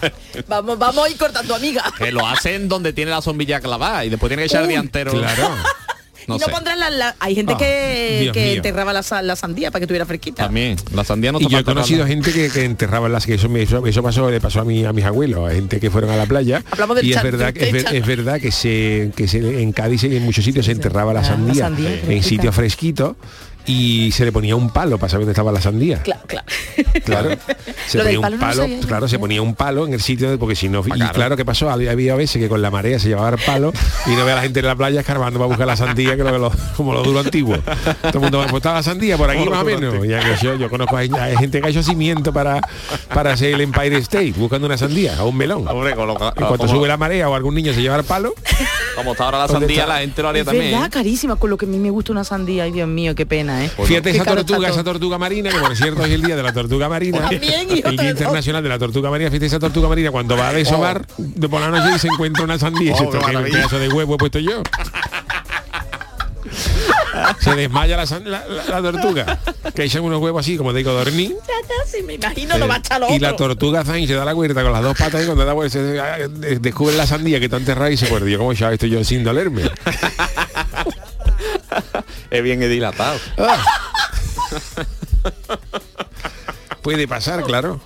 [0.48, 1.84] Vamos, vamos a ir cortando, amiga.
[1.98, 4.72] que lo hacen donde tiene la zombilla clavada y después tiene que echar el Uy,
[4.72, 5.12] día entero.
[5.12, 5.50] Claro.
[6.28, 6.52] No y no sé.
[6.52, 9.84] pondrán la, la- Hay gente Ah, que, Dios que enterraba la, la sandía para que
[9.84, 10.44] estuviera fresquita.
[10.44, 13.48] También, la sandía no Y yo he conocido gente que, que enterraban las que eso,
[13.48, 16.10] me- eso, eso pasó, le pasó a, mi, a mis abuelos, a gente que fueron
[16.10, 16.62] a la playa.
[16.70, 20.04] Hablamos del y es verdad, es, ver- es verdad que se que se en Cádiz
[20.04, 23.16] y en muchos sitios se enterraba la Ah, la sandía, sandía en sitios fresquitos
[23.66, 26.02] y se le ponía un palo para saber dónde estaba la sandía.
[26.02, 26.46] Claro, claro.
[27.04, 27.30] Claro.
[27.86, 30.54] Se Lo ponía un palo, claro, se ponía un palo en el sitio de- porque
[30.56, 31.12] si no y claro.
[31.12, 33.72] claro que pasó, había, había veces que con la marea se llevaba el palo
[34.06, 36.22] y no ve a la gente en la playa escarbando para buscar la sandía que
[36.24, 37.56] lo, lo- como lo duro antiguo.
[37.58, 39.94] Todo el mundo pues estaba la sandía por aquí más o menos.
[39.94, 40.04] antiguo.
[40.04, 42.60] Ya que yo, yo conozco hay, hay gente que ha hecho cimiento para
[43.12, 45.66] para hacer el Empire State buscando una sandía o un melón.
[45.68, 48.34] Hombre, con lo como- sube la marea o algún niño se lleva el palo,
[48.96, 49.94] Como está ahora la ¿Dónde sandía, está?
[49.94, 50.70] la gente lo haría Es también.
[50.72, 50.90] verdad, ¿eh?
[50.90, 52.64] carísima, con lo que a mí me gusta una sandía.
[52.64, 53.70] Ay, Dios mío, qué pena, ¿eh?
[53.84, 56.88] Fíjate esa tortuga, esa tortuga marina, que por cierto es el día de la tortuga
[56.88, 57.20] marina.
[57.28, 60.48] También, el Día de Internacional de la Tortuga Marina, fíjate esa tortuga marina cuando va
[60.48, 62.94] a desovar de por la noche y se encuentra una sandía.
[62.94, 63.56] Oh, maravilla.
[63.56, 64.62] pedazo de huevo he puesto yo.
[67.40, 69.38] se desmaya la, san- la- la- la tortuga,
[69.74, 70.72] que echan unos huevos así, como
[72.02, 74.72] me imagino, va a echar lo y la tortuga Zain se da la vuelta con
[74.72, 77.90] las dos patas y cuando da vuelta se, de- descubre la sandía que está enterrada
[77.90, 79.62] y se yo como ya estoy yo sin dolerme.
[82.30, 83.18] Es bien dilatado.
[83.38, 83.64] Ah.
[86.82, 87.80] Puede pasar, claro.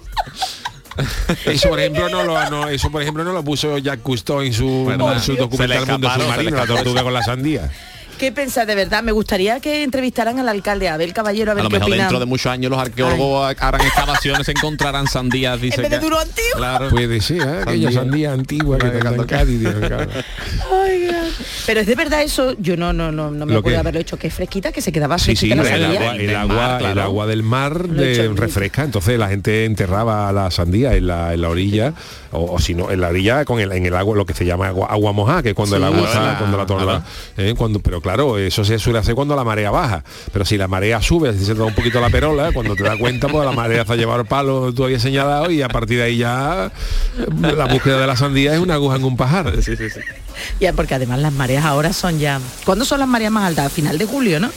[1.44, 4.52] Eso por ejemplo no lo no, eso por ejemplo no lo puso Jacques Cousteau en
[4.52, 7.70] su, en su documental Mundo Submarino, la tortuga con la sandía.
[8.18, 9.02] ¿Qué pensás de verdad?
[9.02, 12.26] Me gustaría que entrevistaran al alcalde Abel Caballero a A lo qué mejor dentro de
[12.26, 16.50] muchos años los arqueólogos harán excavaciones, encontrarán sandías, dice vez de duro antiguo.
[16.56, 16.88] Claro.
[16.90, 17.62] Puede ser, ¿eh?
[17.62, 18.32] aquella Sandía.
[18.32, 19.24] antigua que está en.
[19.24, 19.60] Cádiz.
[19.62, 20.08] claro.
[21.66, 24.16] Pero es de verdad eso, yo no no no, no me ¿Lo acuerdo haberlo hecho,
[24.18, 26.20] que es fresquita, que se quedaba Sí, sí, fresquita el la agua, sandía.
[26.20, 26.92] el, Del agua, mar, claro.
[26.92, 28.40] el agua del mar de- mucho.
[28.40, 31.92] refresca, entonces la gente enterraba la sandía en la, en la orilla,
[32.32, 34.44] o, o si no, en la orilla con el, en el agua, lo que se
[34.44, 37.04] llama agua, agua mojada, que es cuando Sí, el agua está, la- cuando la torna.
[37.36, 37.54] ¿eh?
[37.56, 41.00] cuando, pero claro, eso se suele hacer cuando la marea baja, pero si la marea
[41.00, 43.52] sube, si se te da un poquito la perola, cuando te das cuenta, pues la
[43.52, 46.70] marea te ha llevado el palo tú habías señalado y a partir de ahí ya
[47.18, 49.54] eh, la búsqueda de la sandía es una aguja en un pajar.
[49.62, 50.00] Sí, sí, sí.
[50.60, 52.40] Ya, porque además las mareas ahora son ya.
[52.66, 53.66] ¿Cuándo son las mareas más altas?
[53.66, 54.50] A final de julio, ¿no?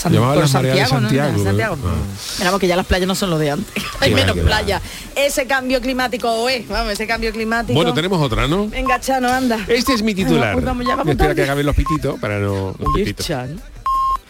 [0.00, 1.08] San- por de Santiago, ¿no?
[1.08, 1.76] Santiago, Santiago.
[1.76, 1.90] ¿no?
[2.38, 3.84] Miramos que ya las playas no son lo de antes.
[4.00, 4.80] Hay menos playa.
[5.14, 7.74] Ese cambio climático, eh, vamos, ese cambio climático.
[7.74, 8.68] Bueno, tenemos otra, ¿no?
[8.68, 9.58] Venga, Chano, anda.
[9.68, 10.54] Este es mi titular.
[10.56, 12.68] Ay, vamos, ya vamos Espera que acaben los pititos para no...
[12.78, 13.26] Oye, pititos.
[13.26, 13.56] Chano.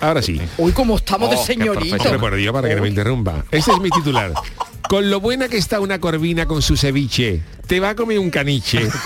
[0.01, 0.41] Ahora sí.
[0.59, 1.97] Uy, cómo estamos Oh, de qué señorito.
[1.97, 3.45] Hombre, por Dios, para que no me interrumpa.
[3.51, 4.33] Este es mi titular.
[4.89, 8.31] Con lo buena que está una corvina con su ceviche, te va a comer un
[8.31, 8.89] caniche.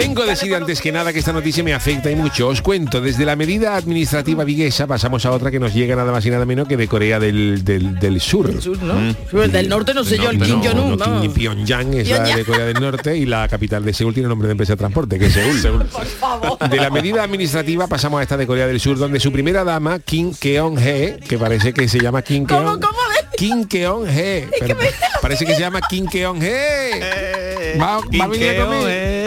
[0.00, 2.48] Tengo que decir antes que nada que esta noticia me afecta y mucho.
[2.48, 6.24] Os cuento, desde la medida administrativa viguesa pasamos a otra que nos llega nada más
[6.26, 8.60] y nada menos que de Corea del, del- del Sur.
[8.62, 9.14] Sur, ¿no?
[9.30, 10.98] Sur, Del norte no sé Del yo, el Kim no, Jong-un.
[10.98, 11.20] no.
[11.22, 14.46] Kim- Pyongyang es la de Corea del Norte y la capital de Seúl tiene nombre
[14.48, 15.84] de empresa de transporte, que es Seúl.
[15.92, 16.58] Por favor.
[16.68, 19.98] De la medida administrativa pasamos a esta de Corea del Sur, donde su primera dama,
[19.98, 22.80] Kim Keon-hee, que parece que se llama Kim ¿Cómo, Keon...
[22.80, 22.98] cómo?
[23.36, 24.48] Kim Keon-hee.
[24.58, 24.76] pero
[25.22, 27.78] Parece que se llama Kim Keon-hee.
[27.80, 29.19] Va, va a venir a comer.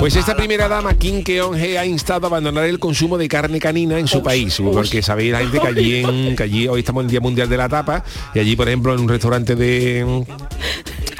[0.00, 3.98] Pues esta primera dama, Kim Keon-hee, ha instado a abandonar el consumo de carne canina
[3.98, 7.06] en su país, porque sabéis la gente que allí, en, que allí hoy estamos en
[7.06, 10.24] el Día Mundial de la Tapa, y allí, por ejemplo, en un restaurante de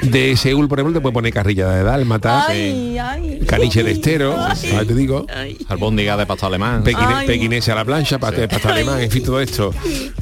[0.01, 3.39] de Seúl, por ejemplo, te puede poner carrilla de dálmata, Ay, ay.
[3.47, 5.25] caniche de estero, ahora te digo,
[5.69, 6.83] Albóndiga de pasto alemán.
[6.83, 7.27] pequine- Ay.
[7.27, 9.73] pequinese a la plancha, pasta de pasta alemán, en fin, todo esto.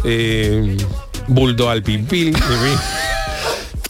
[0.06, 0.78] Eh,
[1.28, 2.80] buldo al pimpil, en fin.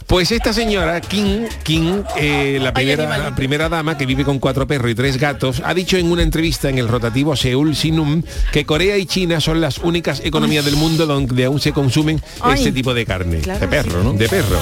[0.06, 4.66] Pues esta señora, Kim, Kim eh, la, primera, la primera dama que vive con cuatro
[4.66, 8.64] perros y tres gatos, ha dicho en una entrevista en el rotativo Seúl Sinum que
[8.64, 12.54] Corea y China son las únicas economías del mundo donde aún se consumen Ay.
[12.54, 13.40] este tipo de carne.
[13.40, 14.12] Claro, de perro, ¿no?
[14.12, 14.58] De perro.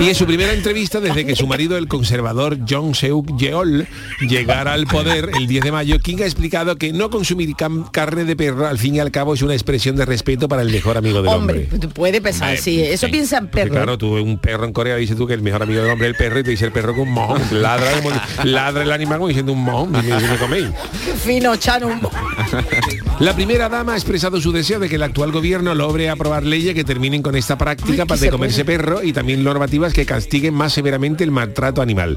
[0.00, 3.88] Y en su primera entrevista, desde que su marido, el conservador Jong Seuk Yeol,
[4.20, 7.56] llegara al poder el 10 de mayo, King ha explicado que no consumir
[7.90, 10.70] carne de perro, al fin y al cabo, es una expresión de respeto para el
[10.70, 11.68] mejor amigo del hombre.
[11.72, 13.12] Hombre, puede pensar, Hombre, sí, eso sí.
[13.12, 13.72] piensa en perro.
[13.72, 16.12] claro, tú un perro en Corea dices tú que el mejor amigo del hombre es
[16.12, 17.42] el perro y te dice el perro con un mojón.
[17.50, 17.90] Ladra,
[18.44, 19.96] ladra el animal como diciendo un mojón.
[19.96, 20.66] Y me, me coméis.
[21.04, 21.98] Qué fino, Chano.
[23.18, 26.72] La primera dama ha expresado su deseo de que el actual gobierno logre aprobar leyes
[26.74, 29.42] que terminen con esta práctica Ay, para que de se comerse perro y también
[29.88, 32.16] normativas que castiguen más severamente el maltrato animal.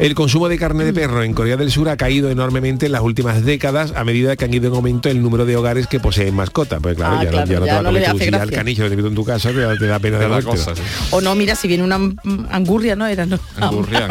[0.00, 3.02] El consumo de carne de perro en Corea del Sur ha caído enormemente en las
[3.02, 6.34] últimas décadas a medida que han ido en aumento el número de hogares que poseen
[6.34, 6.80] mascotas.
[6.82, 8.82] Pues claro, Ah, ya, claro, no, ya no ya te va a no comer caniche
[8.82, 10.82] lo tienes tú en tu casa, te da, te da pena de la cosa, sí.
[11.10, 13.06] O no, mira, si viene una mm, angurria, ¿no?
[13.06, 13.38] Era, ¿no?
[13.60, 14.08] Angurria.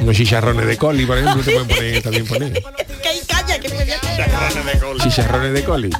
[0.00, 2.52] Unos chicharrones de coli, por ejemplo, te pueden poner, también poner.
[3.60, 5.90] Que ahí calla, que me voy a- Chicharrones de coli.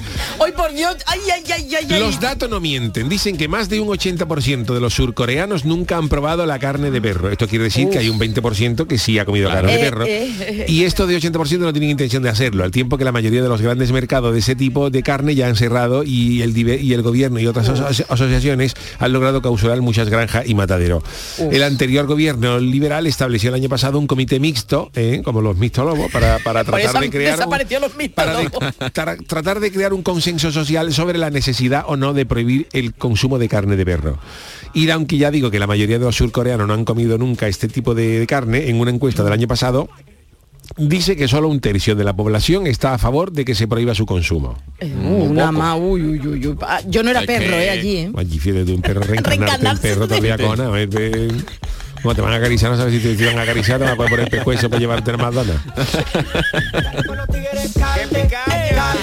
[0.44, 2.00] Ay, por Dios, ay, ay, ay, ay, ay.
[2.00, 3.08] Los datos no mienten.
[3.08, 7.00] Dicen que más de un 80% de los surcoreanos nunca han probado la carne de
[7.00, 7.30] perro.
[7.30, 10.04] Esto quiere decir que hay un 20% que sí ha comido carne de Eh, perro.
[10.04, 10.64] eh, eh.
[10.68, 13.48] Y estos de 80% no tienen intención de hacerlo, al tiempo que la mayoría de
[13.48, 17.02] los grandes mercados de ese tipo de carne ya han cerrado y el, y el
[17.02, 21.02] gobierno y otras aso- asociaciones han logrado causar muchas granjas y mataderos.
[21.38, 25.22] El anterior gobierno liberal estableció el año pasado un comité mixto, ¿eh?
[25.24, 27.38] como los mixtolobos, para, para tratar de crear...
[27.50, 28.78] para de- mixtolobos.
[28.92, 32.94] tra- tratar de crear un consenso social sobre la necesidad o no de prohibir el
[32.94, 34.18] consumo de carne de perro.
[34.74, 37.68] Y aunque ya digo que la mayoría de los surcoreanos no han comido nunca este
[37.68, 39.88] tipo de, de carne, en una encuesta del año pasado,
[40.76, 43.94] dice que solo un tercio de la población está a favor de que se prohíba
[43.94, 44.58] su consumo.
[44.78, 46.56] Eh, uh, una más, uy, uy, uy, uy.
[46.60, 48.12] Ah, Yo no era Es perro, que- eh, allí, ¿eh?
[48.14, 50.58] Allí fíjate de un perro reencarnarte perro todavía con
[52.02, 54.20] Como te van a acariciar, no sabes si te, a acariciar, te van a poner
[54.20, 55.60] el pescuezo para llevarte al McDonald's.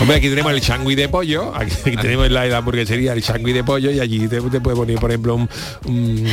[0.02, 3.64] Hombre, aquí tenemos el changui de pollo, aquí tenemos la, la hamburguesería, el changui de
[3.64, 5.50] pollo y allí te, te puede poner, por ejemplo, un,
[5.86, 6.28] un-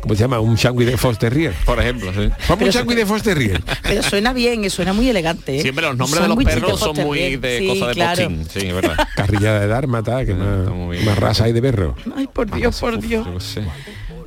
[0.00, 0.40] ¿cómo se llama?
[0.40, 1.52] Un changui de Foster Terrier.
[1.64, 2.30] Por ejemplo, sí.
[2.48, 3.62] Ponme un changui de Foster Terrier.
[3.82, 5.58] Pero suena bien, suena muy elegante.
[5.58, 5.62] ¿eh?
[5.62, 8.30] Siempre los nombres de los perros son muy de Sí, cosas de claro.
[8.52, 8.96] Sí, es verdad.
[9.16, 11.94] Carrillada de dármata, que está más, más raza hay de perro.
[12.16, 13.26] Ay, por Dios, por Dios.
[13.26, 13.62] Yo qué sé.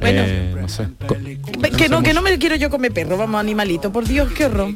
[0.04, 0.22] Bueno.
[0.26, 0.88] Eh, no sé.
[1.60, 4.46] Ve- Que no, que no me quiero yo comer perro, vamos, animalito, por Dios, qué
[4.46, 4.74] horror.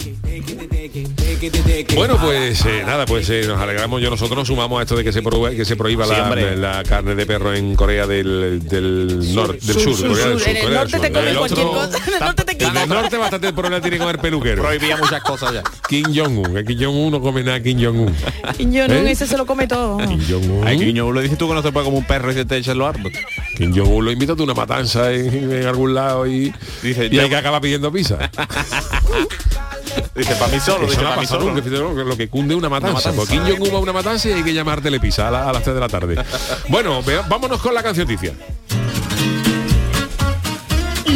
[1.95, 5.04] Bueno, pues eh, nada, pues eh, nos alegramos, yo nosotros nos sumamos a esto de
[5.04, 8.62] que se prohíba, que se prohíba Sí, la, la carne de perro en Corea del,
[8.67, 10.47] del norte, del sur, sur, Corea del sur.
[10.50, 12.67] En el norte te En comes el cualquier cosa, en el norte te En el
[12.67, 12.88] quitas.
[12.88, 14.63] norte bastante problema tiene comer peluquero.
[14.63, 15.63] Prohibía muchas cosas ya.
[15.88, 18.15] Kim Jong-un, Kim Jong-un no come nada Kim Jong-un.
[18.71, 19.12] Yo no, ¿Eh?
[19.12, 19.97] ese se lo come todo.
[19.97, 20.67] Kim Jong-un.
[20.67, 22.58] Ay, niño, lo dices tú que no se puede como un perro y se te
[22.58, 23.19] echa en los árboles.
[23.58, 27.30] Kim Jong-un lo invita a una matanza en, en algún lado y, Dice, y hay
[27.30, 28.17] que acaba pidiendo pizza.
[30.15, 31.53] Dice, para mí solo, dice, no ha para mí pasado solo.
[31.53, 32.93] nunca, fíjate, lo que- lo que cunde una matanza.
[33.12, 33.15] matanza.
[33.17, 35.53] Pues Kim Jong-un va a una matanza y hay que llamártele pizza a, la- a
[35.53, 36.15] las 3 de la tarde.
[36.69, 38.33] bueno, vámonos con la cancioticia.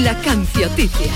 [0.03, 1.11] La cancioticia.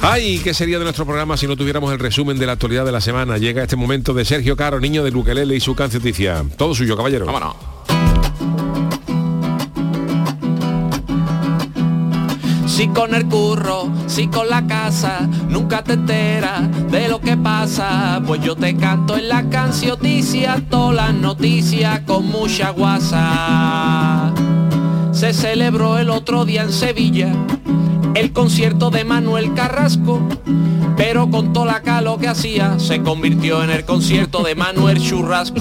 [0.00, 2.92] Ay, ¿qué sería de nuestro programa si no tuviéramos el resumen de la actualidad de
[2.92, 3.36] la semana?
[3.36, 6.44] Llega este momento de Sergio Caro, niño de Luquelele y su cancioticia.
[6.56, 7.26] Todo suyo, caballero.
[7.26, 7.56] Vámonos.
[12.78, 16.62] Si con el curro, si con la casa, nunca te enteras
[16.92, 18.22] de lo que pasa.
[18.24, 24.32] Pues yo te canto en la cancioticia, todas las noticias con mucha guasa.
[25.10, 27.32] Se celebró el otro día en Sevilla
[28.18, 30.20] el concierto de Manuel Carrasco,
[30.96, 35.60] pero con toda la calo que hacía se convirtió en el concierto de Manuel Churrasco.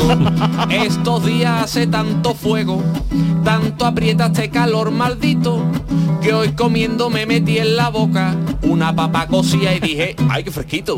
[0.71, 2.81] Estos días hace tanto fuego,
[3.43, 5.63] tanto aprieta este calor maldito,
[6.19, 10.49] que hoy comiendo me metí en la boca una papa cocida y dije, ¡ay, qué
[10.49, 10.97] fresquito!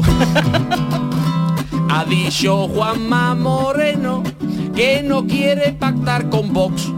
[1.91, 4.23] Ha dicho Juanma Moreno
[4.73, 6.89] que no quiere pactar con Vox.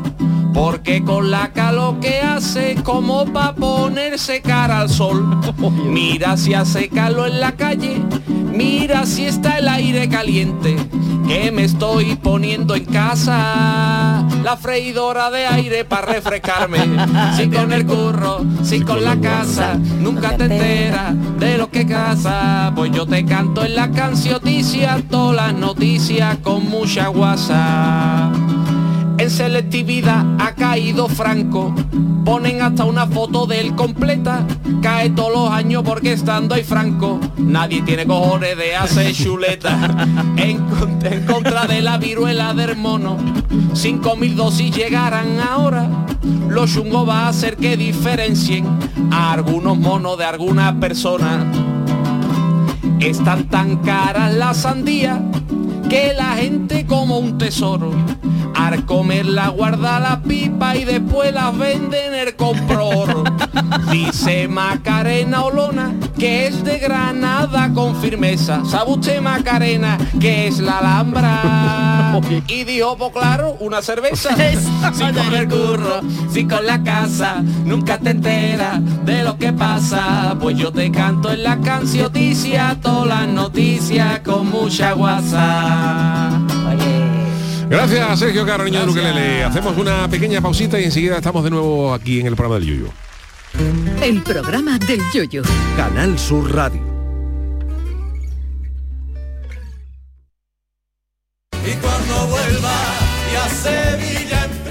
[0.54, 5.40] Porque con la calor que hace como pa' ponerse cara al sol.
[5.86, 8.02] Mira si hace calor en la calle,
[8.54, 10.76] Mira si está el aire caliente
[11.28, 14.28] que me estoy poniendo en casa.
[14.44, 16.80] La freidora de aire para refrescarme.
[17.38, 22.72] Si con el curro, si con la casa, nunca te enteras de lo que casa.
[22.76, 28.32] Pues yo te canto en la cancioticia todas las noticias con mucha guasa.
[29.22, 31.76] En selectividad ha caído Franco.
[32.26, 34.48] Ponen hasta una foto de él completa.
[34.82, 37.20] Cae todos los años porque estando ahí Franco.
[37.38, 39.78] Nadie tiene cojones de hacer chuleta.
[40.38, 43.18] En, con- en contra de la viruela del mono.
[43.74, 45.88] 5.000 dosis llegarán ahora.
[46.50, 48.66] Lo chungo va a hacer que diferencien
[49.12, 51.46] a algunos monos de algunas personas.
[53.00, 55.20] Están tan caras las sandías
[55.92, 57.92] que la gente como un tesoro.
[58.56, 63.26] Al comerla guarda la pipa y después las vende en el compror.
[63.92, 68.64] Dice Macarena Olona que es de Granada con firmeza.
[68.64, 71.92] ¿Sabe usted Macarena que es la Alhambra?
[72.48, 74.30] Y dijo, pues claro, una cerveza.
[74.94, 76.02] Si con el curro,
[76.32, 80.36] si con la casa, nunca te enteras de lo que pasa.
[80.40, 85.81] Pues yo te canto en la cancioticia, todas las noticias con mucha guasa.
[87.70, 89.44] Gracias, Sergio Caro, niño de Luquelele.
[89.44, 92.92] Hacemos una pequeña pausita y enseguida estamos de nuevo aquí en el programa del Yuyo.
[94.02, 95.44] El programa del yoyo.
[95.76, 96.82] Canal Sur Radio.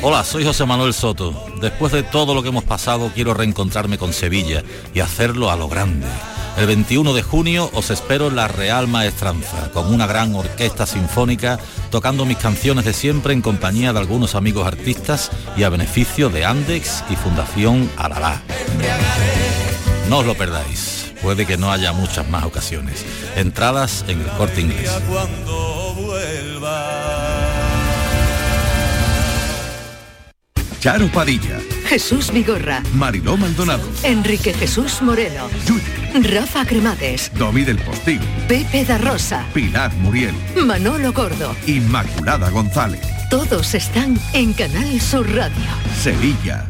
[0.02, 1.44] Hola, soy José Manuel Soto.
[1.60, 4.62] Después de todo lo que hemos pasado, quiero reencontrarme con Sevilla
[4.94, 6.06] y hacerlo a lo grande.
[6.60, 11.58] El 21 de junio os espero en la Real Maestranza, con una gran orquesta sinfónica,
[11.90, 16.44] tocando mis canciones de siempre en compañía de algunos amigos artistas y a beneficio de
[16.44, 18.42] Andex y Fundación Alalá.
[20.10, 23.06] No os lo perdáis, puede que no haya muchas más ocasiones.
[23.36, 24.90] Entradas en el corte inglés.
[30.78, 31.58] Charo Padilla,
[31.90, 32.84] Jesús Vigorra.
[32.94, 35.48] Mariló Maldonado, Enrique Jesús Moreno.
[36.22, 37.32] Rafa Cremades.
[37.36, 39.44] Domi del Postín, Pepe da Rosa.
[39.52, 41.56] Pilar Muriel, Manolo Gordo.
[41.66, 45.66] Inmaculada González, Todos están en Canal Sur Radio.
[46.00, 46.69] Sevilla.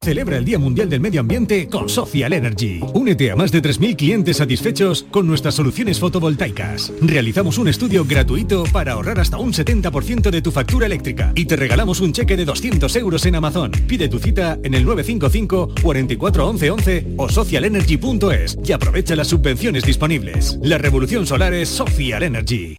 [0.00, 2.80] Celebra el Día Mundial del Medio Ambiente con Social Energy.
[2.94, 6.92] Únete a más de 3.000 clientes satisfechos con nuestras soluciones fotovoltaicas.
[7.02, 11.56] Realizamos un estudio gratuito para ahorrar hasta un 70% de tu factura eléctrica y te
[11.56, 13.72] regalamos un cheque de 200 euros en Amazon.
[13.86, 19.84] Pide tu cita en el 955 44 11 11 o socialenergy.es y aprovecha las subvenciones
[19.84, 20.58] disponibles.
[20.62, 22.76] La revolución solar es Social Energy.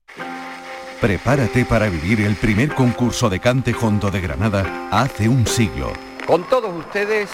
[0.99, 5.93] Prepárate para vivir el primer concurso de cante hondo de Granada hace un siglo.
[6.29, 7.27] Con todos ustedes,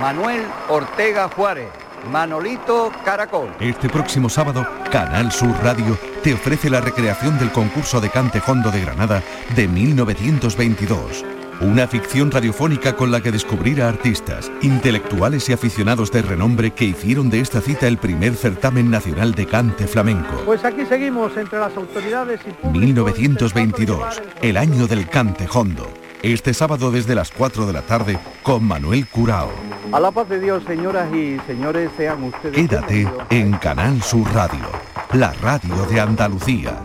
[0.00, 1.70] Manuel Ortega Juárez,
[2.12, 3.48] Manolito Caracol.
[3.58, 8.70] Este próximo sábado, Canal Sur Radio te ofrece la recreación del concurso de cante hondo
[8.70, 9.24] de Granada
[9.56, 11.24] de 1922.
[11.62, 16.84] Una ficción radiofónica con la que descubrir a artistas, intelectuales y aficionados de renombre que
[16.84, 20.42] hicieron de esta cita el primer certamen nacional de cante flamenco.
[20.46, 25.88] Pues aquí seguimos entre las autoridades y público 1922, el año del cante hondo.
[26.22, 29.50] Este sábado desde las 4 de la tarde con Manuel Curao.
[29.92, 34.66] A la paz de Dios, señoras y señores, sean ustedes Quédate en Canal Sur Radio,
[35.12, 36.84] la radio de Andalucía.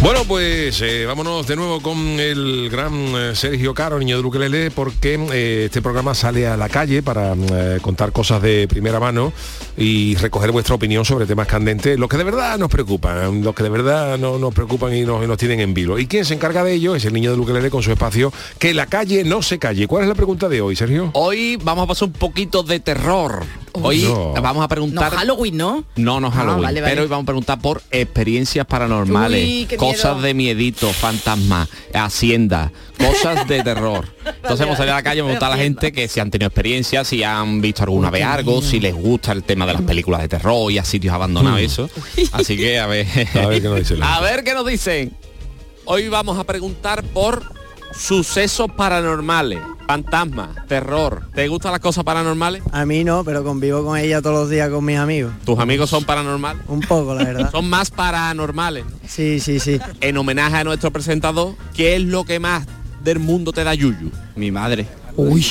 [0.00, 4.70] Bueno, pues eh, vámonos de nuevo con el gran eh, Sergio Caro, niño de Luquelele,
[4.70, 7.34] porque eh, este programa sale a la calle para
[7.82, 9.32] contar cosas de primera mano
[9.76, 13.64] y recoger vuestra opinión sobre temas candentes, los que de verdad nos preocupan, los que
[13.64, 15.98] de verdad no, nos preocupan y nos, y nos tienen en vilo.
[15.98, 18.74] Y quien se encarga de ello es el niño de Luquelele con su espacio Que
[18.74, 19.88] la calle no se calle.
[19.88, 21.10] ¿Cuál es la pregunta de hoy, Sergio?
[21.14, 23.44] Hoy vamos a pasar un poquito de terror.
[23.82, 24.32] Hoy No.
[24.40, 25.12] vamos a preguntar...
[25.12, 25.84] No, Halloween, ¿no?
[25.96, 26.90] No, no es Ah, Halloween, vale, vale.
[26.92, 30.20] pero hoy vamos a preguntar por experiencias paranormales, Uy, cosas miedo.
[30.26, 34.06] de miedito, fantasmas, hacienda, cosas de terror.
[34.26, 36.48] Entonces hemos salido a la calle a preguntar a la gente que si han tenido
[36.48, 40.20] experiencias, si han visto alguna vez algo, si les gusta el tema de las películas
[40.22, 41.88] de terror y a sitios abandonados y eso.
[42.32, 45.12] Así que a ver, A ver qué nos dice la a ver qué nos dicen.
[45.84, 47.42] Hoy vamos a preguntar por
[47.92, 51.22] sucesos paranormales, fantasmas, terror.
[51.34, 52.62] ¿Te gustan las cosas paranormales?
[52.72, 55.32] A mí no, pero convivo con ella todos los días con mis amigos.
[55.44, 56.62] ¿Tus amigos son paranormales?
[56.68, 57.50] Un poco, la verdad.
[57.52, 58.84] Son más paranormales.
[58.84, 58.92] ¿no?
[59.06, 59.80] Sí, sí, sí.
[60.00, 62.66] En homenaje a nuestro presentador, ¿qué es lo que más
[63.02, 64.10] del mundo te da yuyu?
[64.36, 64.86] Mi madre.
[65.18, 65.44] Uy,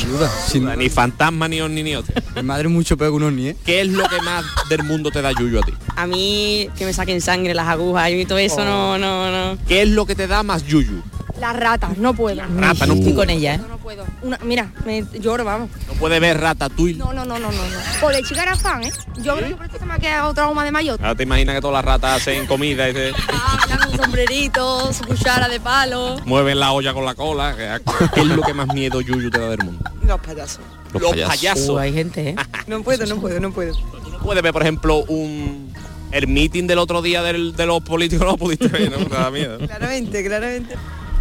[0.77, 2.13] ni fantasma ni ovni ni otro.
[2.35, 3.57] Mi madre es mucho peor que un ovni, ¿eh?
[3.65, 5.73] ¿Qué es lo que más del mundo te da yuyu a ti?
[5.95, 9.57] A mí que me saquen sangre las agujas y todo eso no, no, no.
[9.67, 11.03] ¿Qué es lo que te da más yuyu?
[11.41, 12.41] Las ratas, no puedo.
[12.41, 13.15] Rata, no Estoy puedo.
[13.17, 13.59] con ella, ¿eh?
[13.69, 14.03] No puedo.
[14.23, 15.69] Una, mira, me lloro, vamos.
[15.87, 16.97] No puede ver Ratatouille.
[16.97, 17.63] No, no, no, no, no.
[17.63, 17.77] no.
[18.01, 18.91] Por el chica era fan, ¿eh?
[19.21, 20.97] Yo creo que por esto se me ha quedado trauma de mayor.
[20.99, 25.03] Ahora te imaginas que todas las ratas hacen comida y se Ah, un sombrerito, su
[25.03, 26.17] cuchara de palo.
[26.25, 27.53] mueven la olla con la cola.
[27.55, 27.93] ¿Qué asco.
[28.15, 29.89] ¿Qué es lo que más miedo yuyu te da del mundo?
[30.03, 30.59] Los payasos.
[30.93, 31.69] Los, payasos.
[31.69, 32.35] Uh, hay gente, ¿eh?
[32.67, 33.73] No puedo, no puedo, no puedo.
[34.11, 35.73] No puedes ver, por ejemplo, un
[36.11, 38.97] el meeting del otro día del- de los políticos no lo pudiste ver, ¿no?
[39.05, 39.57] Te da miedo.
[39.57, 40.75] Claramente, claramente.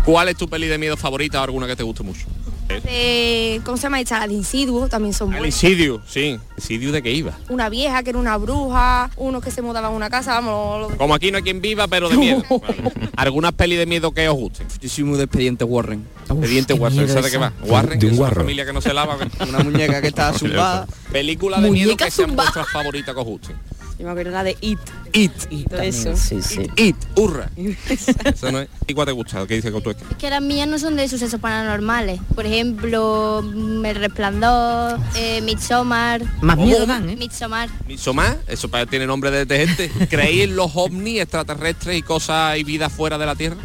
[0.05, 2.27] ¿Cuál es tu peli de miedo favorita o alguna que te guste mucho?
[2.69, 4.19] Eh, ¿Cómo se llama esta?
[4.19, 5.63] La de Insidious también son El buenas.
[5.63, 6.39] Insidio, sí.
[6.57, 7.33] ¿Insidio de qué iba?
[7.49, 10.91] Una vieja que era una bruja, unos que se mudaban a una casa, vamos, lo-
[10.91, 12.43] lo- Como aquí no hay quien viva, pero de miedo.
[12.51, 12.93] Vale.
[13.17, 14.67] ¿Algunas peli de miedo que os gusten?
[14.81, 16.05] Yo soy muy de expediente Warren.
[16.29, 17.53] Expediente Warren, ¿sabes de qué va?
[17.63, 18.41] Warren, De un que es una guarro.
[18.43, 19.17] familia que no se lava.
[19.49, 20.87] Una muñeca que está zumbada.
[21.13, 22.51] Película de miedo que sean zumbada.
[22.51, 23.57] vuestras favoritas que os gusten.
[23.99, 24.79] Yo me acuerdo la de It.
[25.13, 25.33] It.
[25.49, 26.15] Y todo eso.
[26.17, 26.69] Sí, sí.
[26.77, 27.51] It, hurra.
[28.25, 28.69] Eso no es.
[28.87, 29.47] ¿Y cuál te gusta?
[29.47, 29.97] ¿Qué dice con tu es?
[30.19, 32.21] Que las mías no son de sucesos paranormales.
[32.35, 36.23] Por ejemplo, El Resplandor, eh, Midsommar.
[36.43, 37.17] Más miedo dan, ¿eh?
[37.17, 37.71] Midsommar.
[37.87, 39.91] Midsommar, eso para tiene nombre de, de gente.
[40.09, 43.57] ¿Creéis en los ovnis extraterrestres y cosas y vida fuera de la Tierra?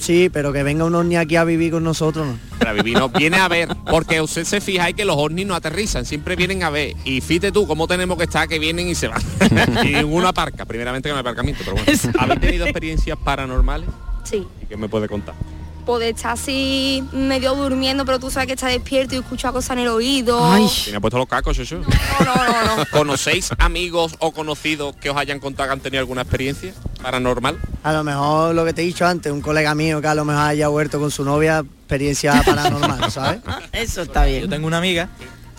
[0.00, 2.38] Sí, pero que venga un ovni aquí a vivir con nosotros, ¿no?
[2.58, 6.06] Para vivir no, viene a ver, porque usted se fija que los ovnis no aterrizan,
[6.06, 6.94] siempre vienen a ver.
[7.04, 9.20] Y fíjate tú cómo tenemos que estar que vienen y se van.
[9.84, 11.92] y ninguno aparca, primeramente que no hay aparcamiento, pero bueno.
[12.18, 13.90] ¿Habéis tenido experiencias paranormales?
[14.24, 14.46] Sí.
[14.62, 15.34] ¿Y qué me puede contar?
[15.90, 19.80] Poder estar así medio durmiendo, pero tú sabes que está despierto y escucha cosas en
[19.80, 20.40] el oído.
[20.48, 20.70] Ay.
[20.84, 21.78] ¿Tiene ha puesto los cacos, eso?
[21.78, 22.86] No, no, no, no.
[22.92, 26.72] ¿Conocéis amigos o conocidos que os hayan contado que han tenido alguna experiencia
[27.02, 27.58] paranormal?
[27.82, 30.24] A lo mejor lo que te he dicho antes, un colega mío que a lo
[30.24, 33.40] mejor haya vuelto con su novia, experiencia paranormal, ¿sabes?
[33.72, 34.50] Eso está Yo bien.
[34.50, 35.08] tengo una amiga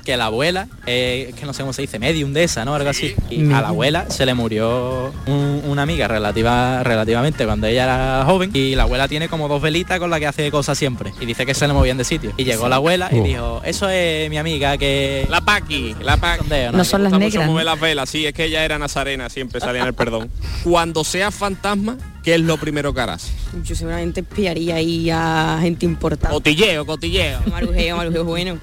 [0.01, 2.75] que la abuela, eh, es que no sé cómo se dice, medium de esa, ¿no?
[2.75, 3.15] Algo así.
[3.29, 8.23] Y a la abuela se le murió un- una amiga relativa, relativamente cuando ella era
[8.25, 11.11] joven y la abuela tiene como dos velitas con la que hace cosas siempre.
[11.19, 12.33] Y dice que se le movían de sitio.
[12.37, 15.25] Y llegó la abuela y dijo, eso es mi amiga que...
[15.29, 16.41] La Paqui, la Paqui.
[16.43, 17.47] Sondeo, No son las negras.
[17.47, 17.61] ¿no?
[17.61, 20.29] las velas, sí, es que ella era nazarena, siempre salía en el perdón.
[20.63, 23.31] Cuando seas fantasma, ¿qué es lo primero que harás?
[23.63, 26.33] Yo seguramente espiaría ahí a gente importante.
[26.33, 27.39] Cotilleo, cotilleo.
[27.51, 28.59] Marujeo, marujeo bueno.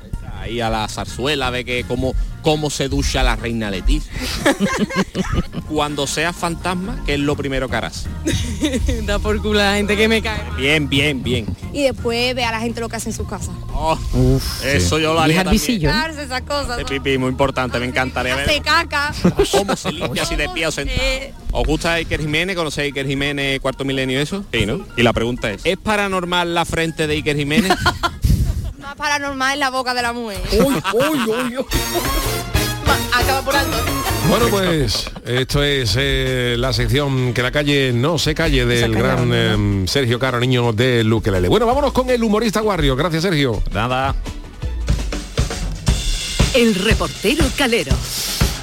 [0.48, 4.10] Ahí a la zarzuela, ve que cómo, cómo se ducha la reina Leticia.
[5.68, 8.06] Cuando seas fantasma, ¿qué es lo primero que harás?
[9.04, 10.40] da por culo a la gente que me cae.
[10.56, 11.46] Bien, bien, bien.
[11.74, 13.50] Y después ve a la gente lo que hace en sus casas.
[13.74, 15.84] Oh, Uf, eso yo lo haría también.
[15.84, 16.22] ¿eh?
[16.24, 16.78] Esas cosas.
[16.78, 16.88] De ¿no?
[16.88, 19.12] pipí, muy importante, me encantaría ver caca.
[19.52, 20.98] cómo se limpia así de pie o sentado.
[20.98, 22.56] Eh, ¿Os gusta Iker Jiménez?
[22.56, 24.44] ¿Conocéis a Iker Jiménez, cuarto milenio eso?
[24.50, 24.80] Sí, ¿no?
[24.96, 27.72] Y la pregunta es, ¿es paranormal la frente de Iker Jiménez?
[28.88, 30.40] más paranormal en la boca de la mujer.
[33.12, 33.76] Acaba por alto.
[34.30, 38.98] Bueno, pues esto es eh, la sección que la calle no se calle del Se
[38.98, 41.48] gran eh, Sergio Caro, niño de Luquelele.
[41.48, 42.96] Bueno, vámonos con el humorista Guarrio.
[42.96, 43.62] Gracias, Sergio.
[43.72, 44.14] Nada.
[46.54, 47.94] El reportero Calero.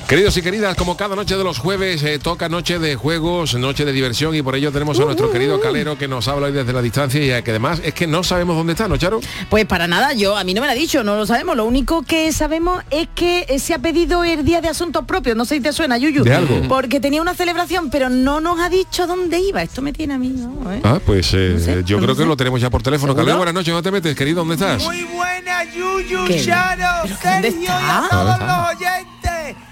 [0.08, 3.86] Queridos y queridas, como cada noche de los jueves eh, toca noche de juegos, noche
[3.86, 6.74] de diversión y por ello tenemos a nuestro querido Calero que nos habla hoy desde
[6.74, 9.20] la distancia y que además es que no sabemos dónde está, ¿no, Charo?
[9.50, 11.58] Pues para nada, yo a mí no me lo ha dicho, no lo sabemos.
[11.58, 15.36] Lo único que sabemos es que eh, se ha pedido el día de asuntos propios.
[15.36, 16.24] No sé si te suena, Yuyu.
[16.24, 16.62] ¿De algo?
[16.70, 19.64] Porque tenía una celebración, pero no nos ha dicho dónde iba.
[19.64, 20.72] Esto me tiene a mí, ¿no?
[20.72, 20.82] ¿Eh?
[20.84, 22.28] Ah, pues eh, sé, yo no creo que sé.
[22.28, 23.14] lo tenemos ya por teléfono.
[23.14, 23.24] ¿Seguro?
[23.26, 24.46] Calero, buenas noches, ¿dónde te metes, querido?
[24.46, 24.84] ¿Dónde estás?
[24.84, 26.44] Muy buena, Yuyu, ¿Qué?
[26.46, 28.06] Charo, ¿Pero que dónde Sergio y está?
[28.06, 28.58] a todos ¿Dónde está?
[28.58, 29.15] los oyentes.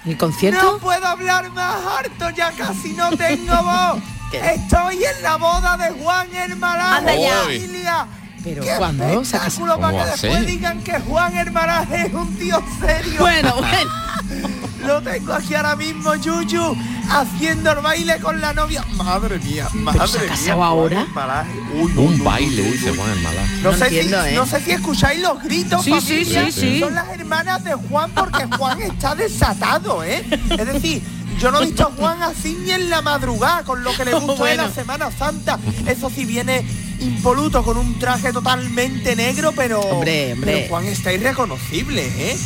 [0.04, 0.62] ¿El concierto?
[0.72, 4.02] No puedo hablar más harto, ya casi no tengo voz.
[4.32, 7.38] Estoy en la boda de Juan Hermarán Anda ya.
[7.42, 8.06] familia.
[8.42, 9.04] Pero ¡Qué ¿cuándo?
[9.24, 13.20] ¿Sacas- espectáculo para ¿Cómo que después digan que Juan Hermarán es un tío serio!
[13.20, 14.63] Bueno, bueno.
[14.86, 16.76] Lo tengo aquí ahora mismo, Yuyu,
[17.10, 18.84] haciendo el baile con la novia.
[18.96, 20.30] Madre mía, madre se ha mía.
[20.30, 21.00] casado ahora?
[21.02, 21.50] el Malaje.
[21.74, 22.96] Uy, uy, Un uy, baile, uy, dice uy.
[22.98, 23.46] Juan el Malá.
[23.62, 24.34] No, No sé entiendo, si, ¿eh?
[24.34, 26.44] no sé si escucháis los gritos, Sí, sí, familia.
[26.46, 26.80] sí, sí.
[26.80, 30.24] Son las hermanas de Juan porque Juan está desatado, ¿eh?
[30.50, 31.02] Es decir,
[31.40, 34.12] yo no he visto a Juan así ni en la madrugada, con lo que le
[34.14, 34.62] gustó de Bueno.
[34.64, 35.58] la Semana Santa.
[35.86, 36.64] Eso sí viene
[37.00, 40.52] impoluto con un traje totalmente negro, pero, Hombre, hombre.
[40.56, 42.36] pero Juan está irreconocible, ¿eh?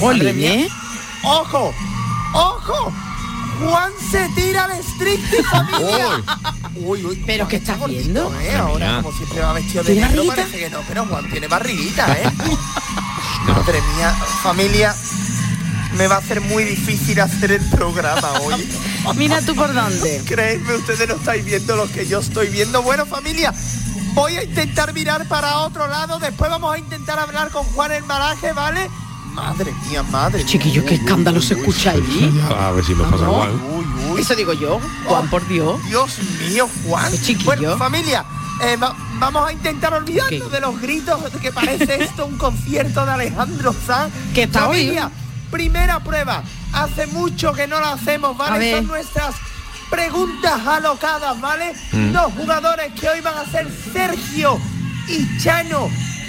[0.00, 0.54] Jolín, Madre mía.
[0.54, 0.68] ¿eh?
[1.24, 1.74] ¡Ojo!
[2.34, 2.92] ¡Ojo!
[3.60, 6.22] Juan se tira al stricto familia.
[6.74, 8.40] Uy, uy, ¿Pero qué estás gordito, viendo?
[8.40, 8.56] ¿eh?
[8.56, 12.12] Ahora, como siempre va vestido de ¿Tiene negro, parece que no, pero Juan tiene barriguita,
[12.18, 12.24] ¿eh?
[13.46, 14.10] Madre mía,
[14.42, 14.94] familia,
[15.96, 18.68] me va a ser muy difícil hacer el programa hoy.
[19.16, 20.22] Mira tú por dónde.
[20.26, 22.82] Creedme, ustedes no estáis viendo lo que yo estoy viendo.
[22.82, 23.54] Bueno, familia,
[24.14, 26.18] voy a intentar mirar para otro lado.
[26.18, 28.90] Después vamos a intentar hablar con Juan el Malaje, ¿vale?
[29.34, 30.46] Madre mía, madre mía.
[30.46, 32.40] Chiquillos, qué escándalo se escucha allí.
[32.58, 34.20] A ver si nos pasa uy.
[34.20, 34.80] Eso digo yo.
[35.06, 35.82] Juan, por Dios.
[35.84, 36.18] Dios
[36.48, 37.10] mío, Juan.
[37.10, 37.44] Qué chiquillo.
[37.46, 38.24] Bueno, familia,
[38.62, 40.54] eh, va- vamos a intentar olvidarnos ¿Qué?
[40.54, 44.12] de los gritos que parece esto un concierto de Alejandro Sanz.
[44.34, 44.96] Que está hoy.
[45.50, 46.42] primera prueba.
[46.72, 48.58] Hace mucho que no la hacemos, A ¿vale?
[48.58, 48.76] ver.
[48.78, 49.34] Son nuestras
[49.90, 51.72] preguntas alocadas, ¿vale?
[51.92, 52.12] Mm.
[52.12, 54.58] Dos jugadores que hoy van a ser Sergio
[55.08, 55.88] y Chano.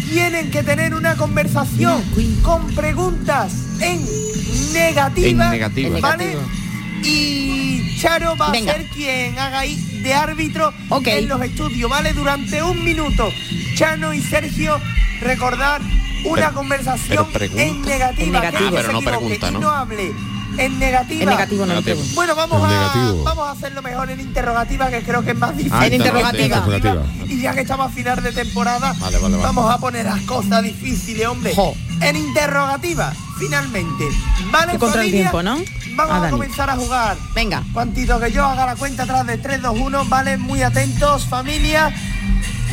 [0.10, 2.01] Tienen que tener una conversación
[2.43, 4.06] con preguntas en
[4.74, 5.99] negativa, En negativa.
[5.99, 6.38] ¿vale?
[7.03, 8.72] Y Charo va Venga.
[8.72, 10.74] a ser quien haga ahí de árbitro
[11.06, 12.14] en los estudios, ¿vale?
[12.14, 13.30] Durante un minuto.
[13.76, 14.80] Chano y Sergio,
[15.22, 15.82] recordar
[16.26, 18.24] una Pero- conversación pero en negativa.
[18.26, 18.91] En Ah, pero
[19.60, 20.12] no hable
[20.58, 21.24] en negativa.
[21.24, 22.06] En negativo no lo Negativo.
[22.16, 23.24] Bueno, vamos En a, negativo.
[23.24, 25.74] vamos a hacerlo mejor en interrogativa, que creo que es más difícil.
[25.80, 26.58] Ah, En interrogativa.
[26.58, 27.03] Interrogativa.
[27.26, 29.43] Y ya que estamos a final de temporada, Vale, vale, vale.
[29.43, 31.53] vamos a poner las cosas difíciles, hombre.
[31.56, 31.74] Jo.
[32.01, 34.06] En interrogativa, finalmente.
[34.51, 35.20] ¿Vale, contra el familia?
[35.32, 35.58] tiempo, ¿no?
[35.95, 36.32] Vamos Ah, a Dani.
[36.32, 37.18] comenzar a jugar.
[37.34, 37.64] Venga.
[37.72, 40.38] Cuantito que yo haga la cuenta atrás de 3, 2, 1, ¿vale?
[40.38, 41.93] Muy atentos, familia.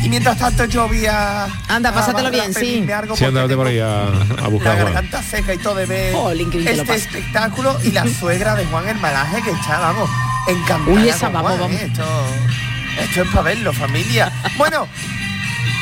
[0.03, 1.45] Y mientras tanto yo voy a...
[1.69, 2.53] Anda, a pásatelo barrer, a bien,
[2.85, 2.91] sí.
[2.91, 4.09] algo Sí, andate por ahí a, a
[4.41, 4.93] La buscar a Juan.
[4.93, 8.99] garganta seca y todo de ver lo este espectáculo y la suegra de Juan el
[8.99, 10.09] Malaje que está, vamos,
[10.47, 10.91] encantada.
[10.91, 11.81] Uy, esa, vamos, Juan, vamos.
[11.81, 11.85] ¿eh?
[11.85, 12.03] Esto,
[13.01, 14.31] esto es para verlo, familia.
[14.57, 14.87] Bueno,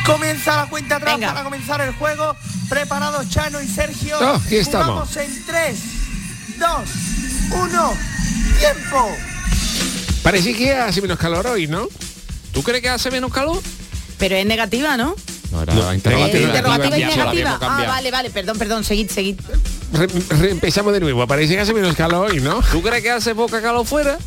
[0.06, 1.30] comienza la cuenta atrás Venga.
[1.30, 2.36] para comenzar el juego.
[2.70, 4.18] Preparados Chano y Sergio.
[4.22, 5.10] Oh, aquí estamos.
[5.10, 5.80] Jugamos en 3,
[6.60, 6.70] 2,
[7.54, 7.94] 1,
[8.60, 9.18] tiempo.
[10.24, 11.88] Parece que hace menos calor hoy, ¿no?
[12.54, 13.60] ¿Tú crees que hace menos calor?
[14.22, 15.16] Pero es negativa, ¿no?
[15.52, 16.38] No, era No, interrogativa.
[16.40, 17.60] Eh, interrogativa y negativa.
[17.62, 19.38] Ah, vale, vale, perdón, perdón, seguid, seguid.
[19.92, 20.08] Re-
[20.40, 21.26] re- empezamos de nuevo.
[21.28, 22.62] Parece que hace menos calor hoy, ¿no?
[22.72, 24.18] ¿Tú crees que hace poca calor fuera?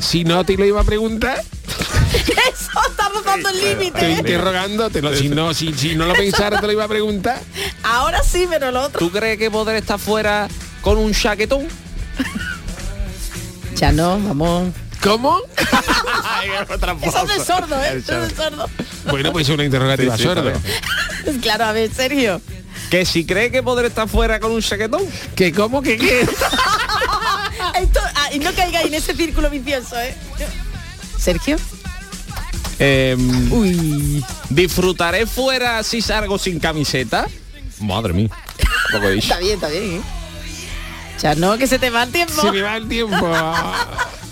[0.00, 1.40] Si no te lo iba a preguntar,
[2.16, 4.06] Eso está rozando el estoy límite.
[4.06, 4.12] ¿eh?
[4.18, 5.14] interrogándotelo.
[5.14, 7.40] Si no, si, si no lo pensara, te lo iba a preguntar.
[7.84, 8.98] Ahora sí, pero el otro.
[8.98, 10.48] ¿Tú crees que poder estar fuera
[10.80, 11.68] con un chaquetón?
[13.76, 14.72] Ya no, vamos.
[15.06, 15.40] ¿Cómo?
[17.02, 17.98] Eso es de sordo, ¿eh?
[17.98, 18.68] Eso es de sordo.
[19.08, 20.52] Bueno, pues es una interrogativa Sí, sí, sordo.
[21.42, 22.40] Claro, a ver, Sergio.
[22.90, 25.02] Que si cree que poder estar fuera con un chaquetón.
[25.36, 26.20] ¿Que cómo que qué?
[27.80, 30.14] Esto, ah, y no caigáis en ese círculo vicioso, ¿eh?
[31.16, 31.56] Sergio.
[32.78, 34.24] Em, Uy.
[34.50, 37.26] ¿Disfrutaré fuera si salgo sin camiseta?
[37.80, 38.28] Madre mía.
[39.18, 40.00] Está bien, está bien, ¿eh?
[41.20, 42.40] Ya no, que se te va el tiempo.
[42.40, 43.16] Se me va el tiempo.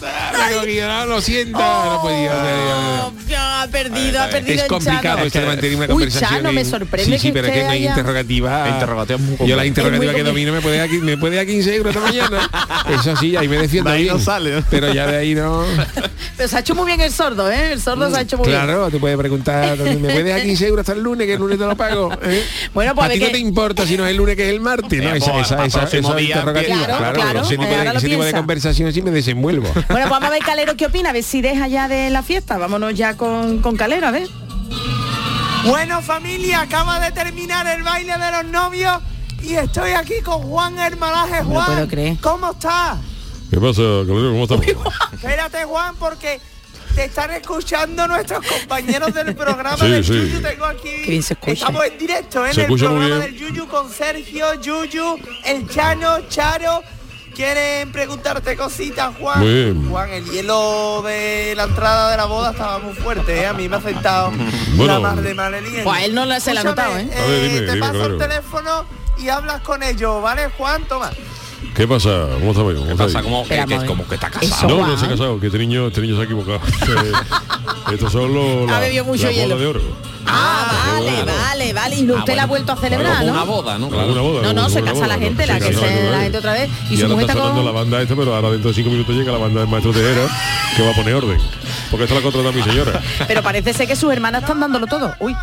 [0.06, 1.58] Ah, no, lo siento.
[1.58, 3.10] no podía.
[3.64, 5.24] Ha perdido, ha perdido Es el complicado Chano.
[5.26, 6.30] esto de mantener una Uy, conversación.
[6.30, 8.60] Chano, me en- sorprende Sí, sí, que pero es que no hay haya- interrogativa.
[8.64, 11.46] La interrogativa es muy Yo la interrogativa que domino me puede, qui- me puede dar
[11.46, 12.50] 15 euros esta mañana.
[13.00, 14.14] Eso sí, ahí me defiendo De ahí bien.
[14.16, 14.62] no sale.
[14.70, 15.64] Pero ya de ahí no.
[16.36, 17.72] Pero se ha hecho muy bien el sordo, ¿eh?
[17.72, 18.60] El sordo se ha hecho muy bien.
[18.60, 21.26] Claro, te puedes preguntar, ¿me puedes dar 15 euros hasta el lunes?
[21.26, 22.12] Que el lunes te lo pago.
[22.22, 22.44] ¿eh?
[22.72, 24.44] Bueno, pues a a ti no que- te importa si no es el lunes que
[24.46, 25.10] es el martes, ¿no?
[25.14, 25.64] Eh, Esa, esa,
[26.20, 26.86] interrogativa.
[26.86, 28.36] Claro, Claro, ese tipo, de, lo ese tipo de piensa.
[28.38, 29.68] conversación sí me desenvuelvo.
[29.74, 32.22] Bueno, pues vamos a ver Calero qué opina, a ver si deja ya de la
[32.22, 32.58] fiesta.
[32.58, 34.28] Vámonos ya con, con Calero, a ver.
[35.64, 38.98] Bueno familia, acaba de terminar el baile de los novios
[39.42, 41.42] y estoy aquí con Juan Hermanaje.
[41.42, 42.16] No Juan, creer.
[42.20, 42.98] ¿cómo estás?
[43.50, 44.46] ¿Qué pasa, Calero?
[44.46, 44.62] ¿Cómo?
[45.12, 46.40] Espérate Juan, porque
[46.94, 50.12] te están escuchando nuestros compañeros del programa Sí, del sí.
[50.12, 50.40] Yuyu.
[50.42, 51.16] Tengo aquí.
[51.46, 52.50] Estamos en directo ¿eh?
[52.52, 56.82] en el programa del Yuyu con Sergio, Yuyu, el Chano, Charo.
[57.34, 59.40] Quieren preguntarte cositas, Juan.
[59.40, 59.88] Bien.
[59.90, 63.46] Juan, el hielo de la entrada de la boda estaba muy fuerte, ¿eh?
[63.46, 64.30] A mí me ha afectado
[64.76, 64.92] Bueno.
[64.94, 65.84] la mar de mal el hielo.
[65.84, 67.08] Pues a él no la- se la ha notado, ¿eh?
[67.12, 68.86] A ver, dime, te dime, paso el teléfono
[69.18, 70.84] y hablas con ellos, ¿vale, Juan?
[70.84, 71.10] Toma.
[71.74, 72.10] ¿Qué pasa?
[72.38, 72.74] ¿Cómo estamos?
[72.74, 73.22] ¿Cómo ¿Qué pasa?
[73.22, 74.68] Como que, que- como que está casado.
[74.68, 76.60] No, no se ha casado, que este niño, este niño se ha equivocado.
[77.86, 79.80] Eh, Estos son los Ha la, bebido mucho la boda de oro.
[80.26, 81.96] Ah, vale, vale, vale.
[81.96, 82.64] Y no, Ah, usted la ha bueno.
[82.64, 83.32] vuelto a celebrar, ¿no?
[83.32, 83.88] una boda, ¿no?
[83.90, 85.22] Claro, una boda, No, no, se boda, casa la ¿no?
[85.22, 86.70] gente, la Sí, que sí, se la gente otra vez.
[86.88, 87.64] Y Y su ahora mujer está está sonando con...
[87.74, 90.26] la banda esta, pero ahora dentro de cinco minutos llega la banda del maestro Tejera,
[90.76, 91.38] que va a poner orden.
[91.90, 93.02] Porque esto la contrata mi señora.
[93.28, 95.14] Pero parece ser que sus hermanas están dándolo todo.
[95.20, 95.36] Uy.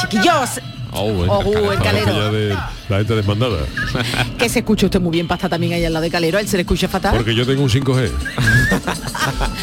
[0.00, 0.60] Chiquillos,
[0.96, 2.32] Oh, Oh, uh, el calero.
[2.32, 2.48] de
[2.88, 3.58] la gente desmandada.
[4.38, 6.38] que se escucha usted muy bien, pasta también ahí al lado de Calero.
[6.38, 7.16] A él se le escucha fatal.
[7.16, 8.10] Porque yo tengo un 5G.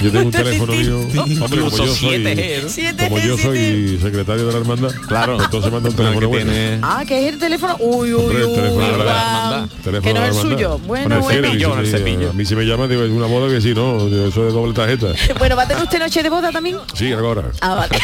[0.01, 0.99] Yo tengo un teléfono mío.
[0.99, 3.03] Hombre, como yo soy, 7G, ¿no?
[3.03, 5.35] como yo soy secretario de la hermandad, Claro.
[5.35, 6.51] pues entonces manda un teléfono bueno.
[6.81, 7.75] Ah, que es el teléfono.
[7.79, 10.01] Uy, uy, Hombre, el uy.
[10.01, 10.79] Que no es el suyo.
[10.79, 11.47] Bueno, bueno.
[11.53, 14.45] y si- A mí si me llama, digo, es una boda que sí, no, eso
[14.45, 15.07] de doble tarjeta.
[15.37, 16.77] Bueno, ¿va a tener usted noche de boda también?
[16.95, 17.43] Sí, ahora.
[17.61, 17.97] Ah, vale.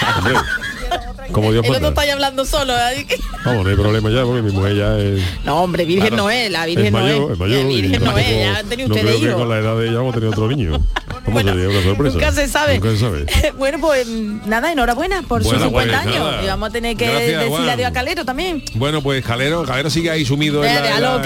[1.10, 1.90] Hombre, como Dios manda.
[1.90, 2.74] está hablando solo.
[2.74, 3.06] ¿eh?
[3.46, 5.22] Vamos, no hay problema ya, porque mi mujer ya es...
[5.46, 6.24] No, hombre, Virgen Claro.
[6.24, 7.32] no es, la Virgen es no mayor, es.
[7.34, 7.72] es mayor.
[7.72, 9.40] Y Virgen no es, ya han tenido no ustedes creo que hijos.
[9.42, 10.80] con la edad de ella vamos a tener otro niño.
[11.26, 11.70] ¿Cómo sería?
[11.70, 12.14] Una sorpresa.
[12.16, 12.76] Nunca se sabe.
[12.80, 13.26] Nunca se sabe.
[13.58, 15.72] bueno, pues nada, enhorabuena por Bueno, sus 50
[16.04, 16.26] pues, años.
[16.32, 16.44] nada.
[16.44, 17.70] Y vamos a tener que Gracias, decirle Juan.
[17.70, 18.64] adiós a Calero también.
[18.76, 21.22] Bueno, pues Calero, Calero sigue ahí sumido en la,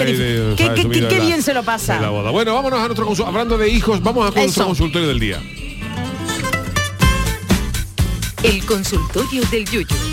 [0.56, 1.96] qué bien se lo pasa.
[1.96, 2.30] en la boda.
[2.30, 3.28] Bueno, vámonos a nuestro consultorio.
[3.40, 5.40] Hablando de hijos, vamos a nuestro consultorio del día.
[8.42, 10.11] El consultorio del Yuyu.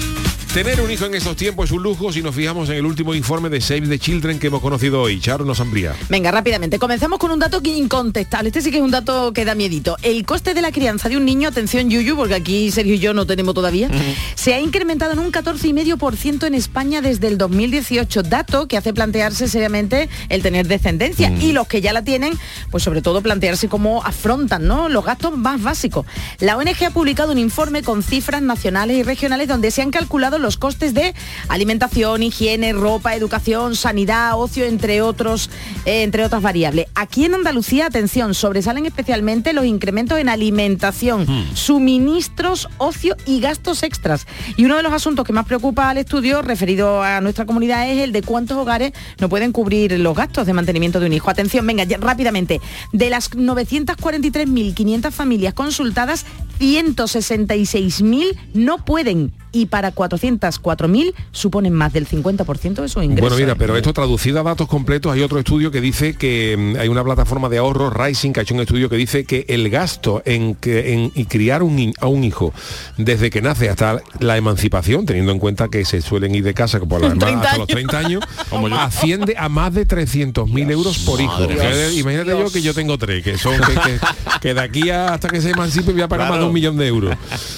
[0.53, 3.13] Tener un hijo en estos tiempos es un lujo si nos fijamos en el último
[3.13, 5.19] informe de Save the Children que hemos conocido hoy.
[5.19, 5.95] Charo nos amplía.
[6.09, 6.79] Venga, rápidamente.
[6.79, 8.49] Comenzamos con un dato que incontestable.
[8.49, 9.95] Este sí que es un dato que da miedito.
[10.01, 13.13] El coste de la crianza de un niño, atención Yuyu, porque aquí Sergio y yo
[13.13, 13.91] no tenemos todavía,
[14.33, 18.23] se ha incrementado en un 14,5% en España desde el 2018.
[18.23, 21.29] Dato que hace plantearse seriamente el tener descendencia.
[21.29, 22.33] Y los que ya la tienen,
[22.71, 24.89] pues sobre todo plantearse cómo afrontan ¿no?
[24.89, 26.07] los gastos más básicos.
[26.39, 30.39] La ONG ha publicado un informe con cifras nacionales y regionales donde se han calculado
[30.39, 31.13] los costes de
[31.47, 35.49] alimentación, higiene, ropa, educación, sanidad, ocio, entre otros,
[35.85, 36.87] eh, entre otras variables.
[36.95, 44.25] Aquí en Andalucía, atención, sobresalen especialmente los incrementos en alimentación, suministros, ocio y gastos extras.
[44.57, 48.01] Y uno de los asuntos que más preocupa al estudio referido a nuestra comunidad es
[48.01, 51.29] el de cuántos hogares no pueden cubrir los gastos de mantenimiento de un hijo.
[51.29, 52.61] Atención, venga, ya, rápidamente.
[52.91, 56.25] De las 943.500 familias consultadas,
[56.59, 63.21] 166.000 no pueden y para 404.000 suponen más del 50% de sus ingresos.
[63.29, 66.79] Bueno, mira, pero esto traducido a datos completos, hay otro estudio que dice que mm,
[66.79, 69.69] hay una plataforma de ahorro, Rising, que ha hecho un estudio que dice que el
[69.69, 72.53] gasto en, que, en y criar un, a un hijo
[72.97, 76.79] desde que nace hasta la emancipación, teniendo en cuenta que se suelen ir de casa
[76.79, 78.23] por la, 30 hasta los 30 años,
[78.71, 81.47] asciende a más de 300.000 euros por hijo.
[81.47, 81.93] Dios.
[81.95, 83.99] imagínate yo que yo tengo tres, que son que, que-
[84.41, 86.77] que de aquí a- hasta que se emancipe voy a pagar más de un millón
[86.77, 87.15] de euros.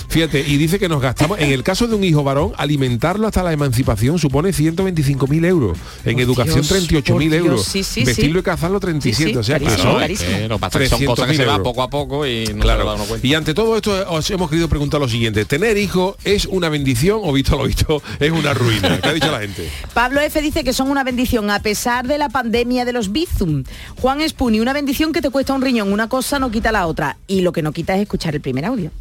[0.10, 3.43] Fíjate, y dice que nos gastamos, en el caso de un hijo varón, alimentarlo hasta
[3.43, 5.77] la emancipación supone 125.000 euros.
[6.05, 7.63] En Por educación, Dios, 38.000 por Dios, euros.
[7.65, 8.39] sí, sí, Vestirlo sí.
[8.39, 9.23] y cazarlo, 37.
[9.29, 10.29] Sí, sí, o sea, que carísimo, son carísimo.
[10.32, 12.25] Eh, lo que pasa es que son cosas que se 300.000 va poco a poco
[12.25, 12.86] y no se Claro.
[12.86, 13.25] da uno cuenta.
[13.27, 15.45] Y ante todo esto os hemos querido preguntar lo siguiente.
[15.45, 18.99] ¿Tener hijos es una bendición o visto lo visto es una ruina?
[19.01, 19.69] ¿Qué ha dicho la gente?
[19.93, 23.63] Pablo F dice que son una bendición a pesar de la pandemia de los Bizum.
[24.01, 27.17] Juan Espuni, una bendición que te cuesta un riñón, una cosa no quita la otra.
[27.27, 28.91] Y lo que no quita es escuchar el primer audio.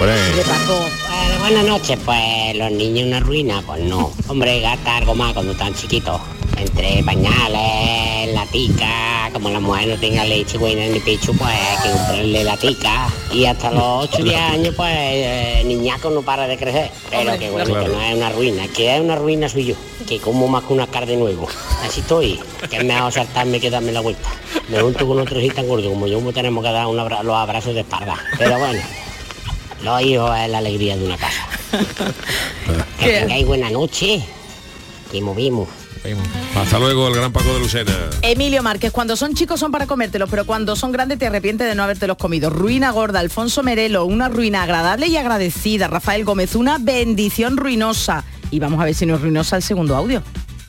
[0.00, 0.80] Paco.
[1.08, 4.10] Bueno, buenas noches, pues los niños una ruina, pues no.
[4.28, 6.18] Hombre, gasta algo más cuando están chiquitos.
[6.56, 11.90] Entre pañales, latica, como la mujer no tenga leche buena ni pecho, pues hay que
[11.98, 13.08] comprarle latica.
[13.32, 16.90] Y hasta los 8 o 10 años, pues eh, niñaco no para de crecer.
[17.10, 17.84] Pero que bueno, claro.
[17.84, 18.68] que no es una ruina.
[18.68, 19.74] Que es una ruina soy yo,
[20.08, 21.46] que como más que una cara de nuevo.
[21.86, 22.40] Así estoy,
[22.70, 24.30] que es mejor saltarme que darme la vuelta.
[24.70, 27.22] Me junto con otros y tan gordos como yo, me tenemos que dar un abra-
[27.22, 28.16] los abrazos de espalda.
[28.38, 28.80] Pero bueno.
[29.82, 31.46] Los hijos es la alegría de una casa.
[32.98, 34.22] Que tengáis buena noche.
[35.12, 35.68] Y movimos.
[36.54, 37.92] Hasta luego, el gran Paco de Lucena.
[38.22, 41.74] Emilio Márquez, cuando son chicos son para comértelos, pero cuando son grandes te arrepientes de
[41.74, 42.50] no habértelos comido.
[42.50, 45.88] Ruina gorda, Alfonso Merelo, una ruina agradable y agradecida.
[45.88, 48.24] Rafael Gómez, una bendición ruinosa.
[48.50, 50.22] Y vamos a ver si no es ruinosa el segundo audio.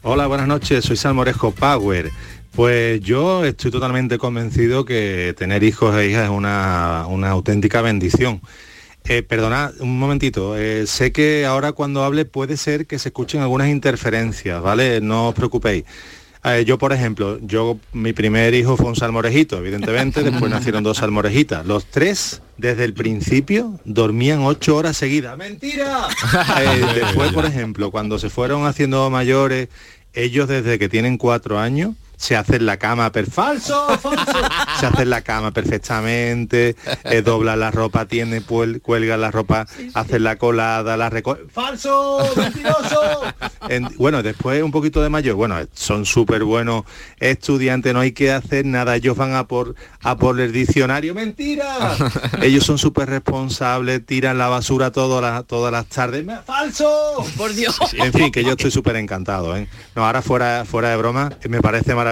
[0.04, 2.12] Hola, buenas noches, soy Salmorejo Power.
[2.56, 8.42] Pues yo estoy totalmente convencido que tener hijos e hijas es una, una auténtica bendición.
[9.06, 13.42] Eh, perdonad un momentito, eh, sé que ahora cuando hable puede ser que se escuchen
[13.42, 15.02] algunas interferencias, ¿vale?
[15.02, 15.86] No os preocupéis.
[16.44, 20.98] Eh, yo, por ejemplo, yo mi primer hijo fue un salmorejito, evidentemente, después nacieron dos
[20.98, 21.66] salmorejitas.
[21.66, 25.38] Los tres, desde el principio, dormían ocho horas seguidas.
[25.38, 26.08] ¡Mentira!
[26.62, 29.70] Eh, después, por ejemplo, cuando se fueron haciendo mayores,
[30.14, 34.32] ellos desde que tienen cuatro años, se hace en la cama per falso, falso.
[34.80, 39.66] se hace en la cama perfectamente, eh, dobla la ropa, tiene, puel- cuelga la ropa,
[39.96, 41.42] hace la colada, la recoge.
[41.52, 42.20] ¡Falso!
[42.36, 43.22] ¡Mentiroso!
[43.70, 46.84] En- bueno, después un poquito de mayor, bueno, son súper buenos
[47.20, 51.96] estudiantes, no hay que hacer nada, ellos van a por a por el diccionario, mentira.
[52.44, 56.24] ellos son súper responsables, tiran la basura todas las todas las tardes.
[56.24, 57.26] ¡Me- ¡Falso!
[57.36, 57.80] Por Dios.
[57.94, 59.58] En fin, que yo estoy súper encantado.
[59.58, 59.68] ¿eh?
[59.96, 62.11] No, ahora fuera, fuera de broma, me parece maravilloso,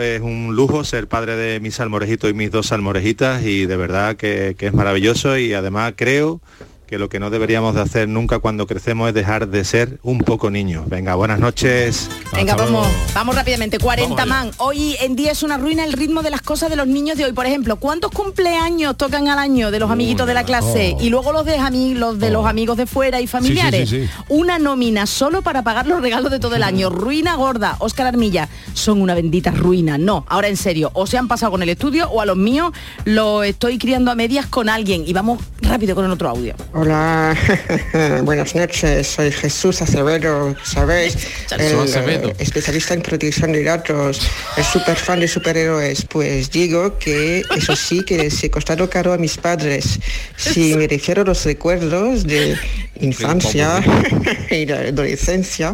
[0.00, 4.16] es un lujo ser padre de mis salmorejitos y mis dos salmorejitas y de verdad
[4.16, 6.40] que, que es maravilloso y además creo
[6.86, 10.18] que lo que no deberíamos de hacer nunca cuando crecemos es dejar de ser un
[10.18, 10.88] poco niños.
[10.88, 12.08] Venga, buenas noches.
[12.32, 12.96] Venga, Hasta vamos, luego.
[13.12, 13.78] vamos rápidamente.
[13.78, 14.50] 40 Vamos man.
[14.58, 17.24] Hoy en día es una ruina el ritmo de las cosas de los niños de
[17.24, 17.32] hoy.
[17.32, 20.94] Por ejemplo, ¿cuántos cumpleaños tocan al año de los amiguitos de la clase?
[20.96, 21.02] oh.
[21.02, 21.58] Y luego los de,
[21.94, 23.88] los, de los amigos de fuera y familiares.
[23.88, 24.10] sí, sí.
[24.28, 26.88] Una nómina solo para pagar los regalos de todo el año.
[26.90, 27.76] Ruina gorda.
[27.80, 29.98] Óscar Armilla, son una bendita ruina.
[29.98, 32.72] No, ahora en serio, o se han pasado con el estudio o a los míos
[33.04, 35.02] lo estoy criando a medias con alguien.
[35.04, 36.54] Y vamos rápido con el otro audio.
[36.78, 37.34] Hola,
[38.24, 41.16] buenas noches, soy Jesús Acevedo, ¿sabéis?
[41.50, 42.28] El, Acevedo.
[42.28, 44.20] eh, especialista en protección de datos,
[44.58, 46.04] el super fan de superhéroes.
[46.04, 49.98] Pues digo que eso sí que les he costado caro a mis padres.
[50.36, 52.58] Si me refiero a los recuerdos de
[53.00, 53.82] infancia
[54.50, 55.72] y de adolescencia,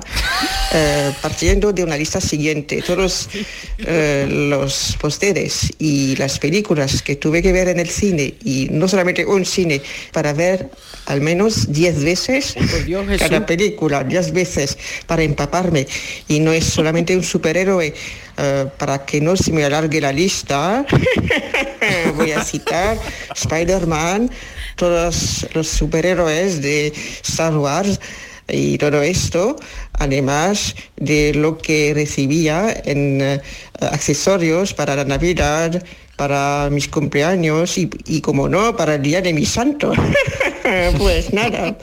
[0.72, 3.28] eh, partiendo de una lista siguiente, todos
[3.78, 8.86] eh, los pósteres y las películas que tuve que ver en el cine, y no
[8.86, 9.82] solamente un cine,
[10.12, 10.70] para ver
[11.06, 12.54] al menos 10 veces
[13.18, 15.86] cada película, 10 veces para empaparme.
[16.28, 17.94] Y no es solamente un superhéroe,
[18.38, 20.86] eh, para que no se me alargue la lista,
[22.16, 22.96] voy a citar
[23.34, 24.30] Spider-Man,
[24.76, 28.00] todos los superhéroes de Star Wars
[28.48, 29.56] y todo esto,
[29.94, 33.40] además de lo que recibía en eh,
[33.80, 35.82] accesorios para la Navidad,
[36.16, 39.92] para mis cumpleaños y, y como no, para el día de mi santo.
[40.98, 41.76] pues nada.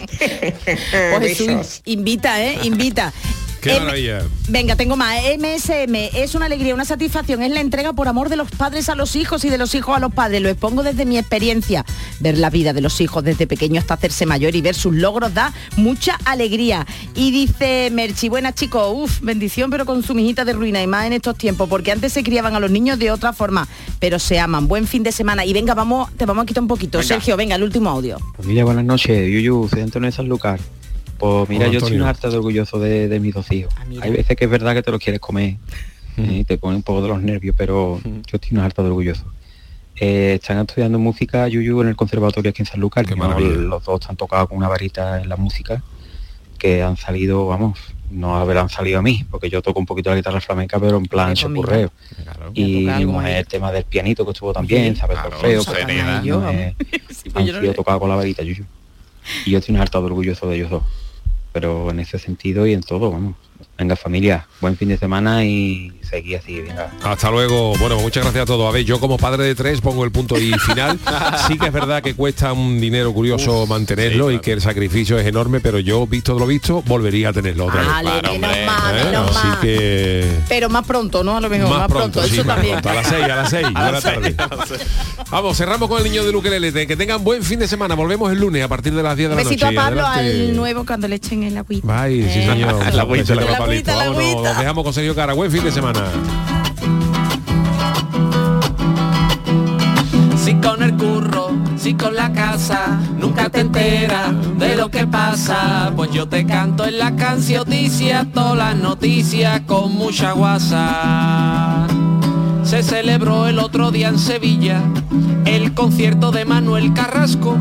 [1.17, 2.59] Pues invita, ¿eh?
[2.63, 3.13] Invita.
[3.61, 4.21] Qué M- maravilla.
[4.47, 5.17] Venga, tengo más.
[5.37, 8.95] MSM es una alegría, una satisfacción, es la entrega por amor de los padres a
[8.95, 10.41] los hijos y de los hijos a los padres.
[10.41, 11.85] Lo expongo desde mi experiencia.
[12.19, 15.33] Ver la vida de los hijos desde pequeño hasta hacerse mayor y ver sus logros
[15.33, 16.87] da mucha alegría.
[17.15, 21.05] Y dice Merchi, buenas chicos, uff, bendición pero con su mijita de ruina y más
[21.05, 23.67] en estos tiempos, porque antes se criaban a los niños de otra forma,
[23.99, 24.67] pero se aman.
[24.67, 25.45] Buen fin de semana.
[25.45, 26.97] Y venga, vamos, te vamos a quitar un poquito.
[26.99, 27.07] Venga.
[27.07, 28.17] Sergio, venga, el último audio.
[28.37, 29.29] Familia, buenas noches.
[29.29, 30.59] Yuyu, soy Antonio de Sanlúcar.
[31.19, 33.73] Pues mira, yo estoy un harto de orgulloso de, de mis dos hijos.
[34.01, 35.55] Hay veces que es verdad que te lo quieres comer
[36.17, 39.25] y te pone un poco de los nervios, pero yo estoy un harto de orgulloso.
[40.01, 43.05] Eh, están estudiando música Yuyu en el conservatorio aquí en Sanlúcar.
[43.05, 43.49] que maravilla.
[43.57, 45.83] los dos están tocados con una varita en la música
[46.57, 47.79] que han salido, vamos,
[48.11, 51.05] no habrán salido a mí, porque yo toco un poquito la guitarra flamenca, pero en
[51.05, 51.91] plan chapurreo.
[52.53, 56.03] Y mi mujer el tema del pianito que estuvo también, sabe claro, solfeo, sabe pues,
[56.05, 56.75] no Yo, es-
[57.23, 58.65] pues han yo no sido le- tocados con la varita, Yuyu.
[59.45, 60.83] Y yo estoy un harto de orgulloso de ellos dos.
[61.51, 63.35] Pero en ese sentido y en todo, vamos.
[63.77, 66.91] Venga familia, buen fin de semana y seguí así, venga.
[67.03, 67.73] Hasta luego.
[67.77, 68.67] Bueno, muchas gracias a todos.
[68.67, 70.99] A ver, yo como padre de tres pongo el punto y final.
[71.47, 75.27] Sí que es verdad que cuesta un dinero curioso mantenerlo y que el sacrificio es
[75.27, 77.89] enorme, pero yo, visto lo visto, volvería a tenerlo otra vez.
[77.89, 79.03] Vale, menos mal, ¿Eh?
[79.05, 81.37] menos Así que Pero más pronto, ¿no?
[81.37, 82.81] A lo mejor, más, más, pronto, sí, eso más también.
[82.81, 82.89] pronto.
[82.89, 83.67] A las seis, a las seis.
[83.75, 84.81] A seis, tardes.
[85.29, 86.87] Vamos, cerramos con el niño de Luquelele.
[86.87, 87.95] Que tengan buen fin de semana.
[87.95, 89.55] Volvemos el lunes a partir de las 10 de la noche.
[89.55, 90.49] besito a Pablo, Adelante.
[90.49, 92.01] al nuevo cuando le echen el agüita.
[92.03, 92.47] Ay, sí Eh.
[92.47, 92.73] señor.
[92.93, 94.49] La agüita, la agüita, la Vámonos, agüita.
[94.49, 95.33] nos dejamos con Sergio Cara.
[95.33, 95.98] Buen fin de semana.
[100.37, 105.91] Si con el curro, si con la casa, nunca te enteras de lo que pasa.
[105.95, 111.87] Pues yo te canto en la cancioticia todas las noticias con mucha guasa.
[112.69, 114.83] Se celebró el otro día en Sevilla
[115.45, 117.57] el concierto de Manuel Carrasco,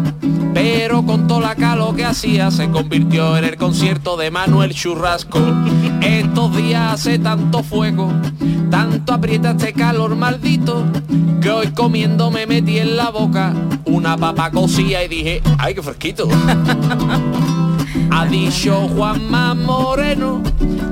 [0.53, 5.41] pero con toda la calo que hacía se convirtió en el concierto de Manuel Churrasco.
[6.03, 8.13] Estos días hace tanto fuego,
[8.71, 10.85] tanto aprieta este calor maldito,
[11.41, 13.55] que hoy comiendo me metí en la boca
[13.87, 16.29] una papa cocida y dije, ¡ay, qué fresquito!
[18.11, 20.43] Ha dicho Juanma Moreno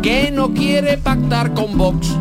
[0.02, 2.16] que no quiere pactar con Vox,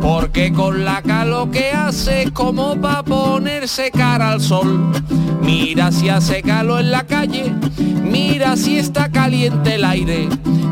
[0.00, 4.92] porque con la calo que hace como para ponerse cara al sol.
[5.42, 7.52] Mira si hace calor en la calle,
[8.02, 10.28] mira si está caliente el aire,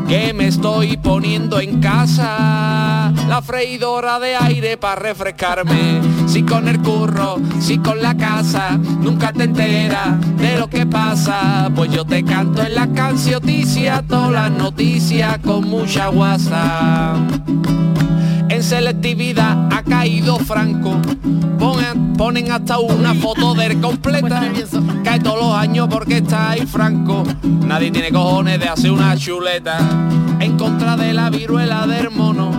[0.07, 6.01] que me estoy poniendo en casa la freidora de aire para refrescarme.
[6.27, 11.69] Si con el curro, si con la casa, nunca te enteras de lo que pasa,
[11.75, 17.15] pues yo te canto en la cancioticia todas las noticias con mucha guasa.
[18.49, 21.01] En selectividad ha caído Franco.
[21.59, 24.51] Ponen, ponen hasta una foto del completa.
[25.03, 27.23] Cae todos los años porque está ahí Franco.
[27.43, 29.77] Nadie tiene cojones de hacer una chuleta.
[30.39, 32.51] En contra de la viruela del mono.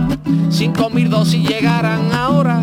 [0.49, 2.61] Cinco mil dosis llegarán ahora.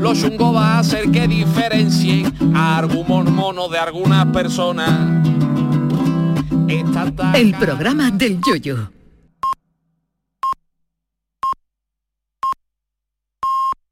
[0.00, 4.90] Los chungos va a hacer que diferencien a algún mono de algunas personas.
[7.34, 8.90] El programa del yoyo.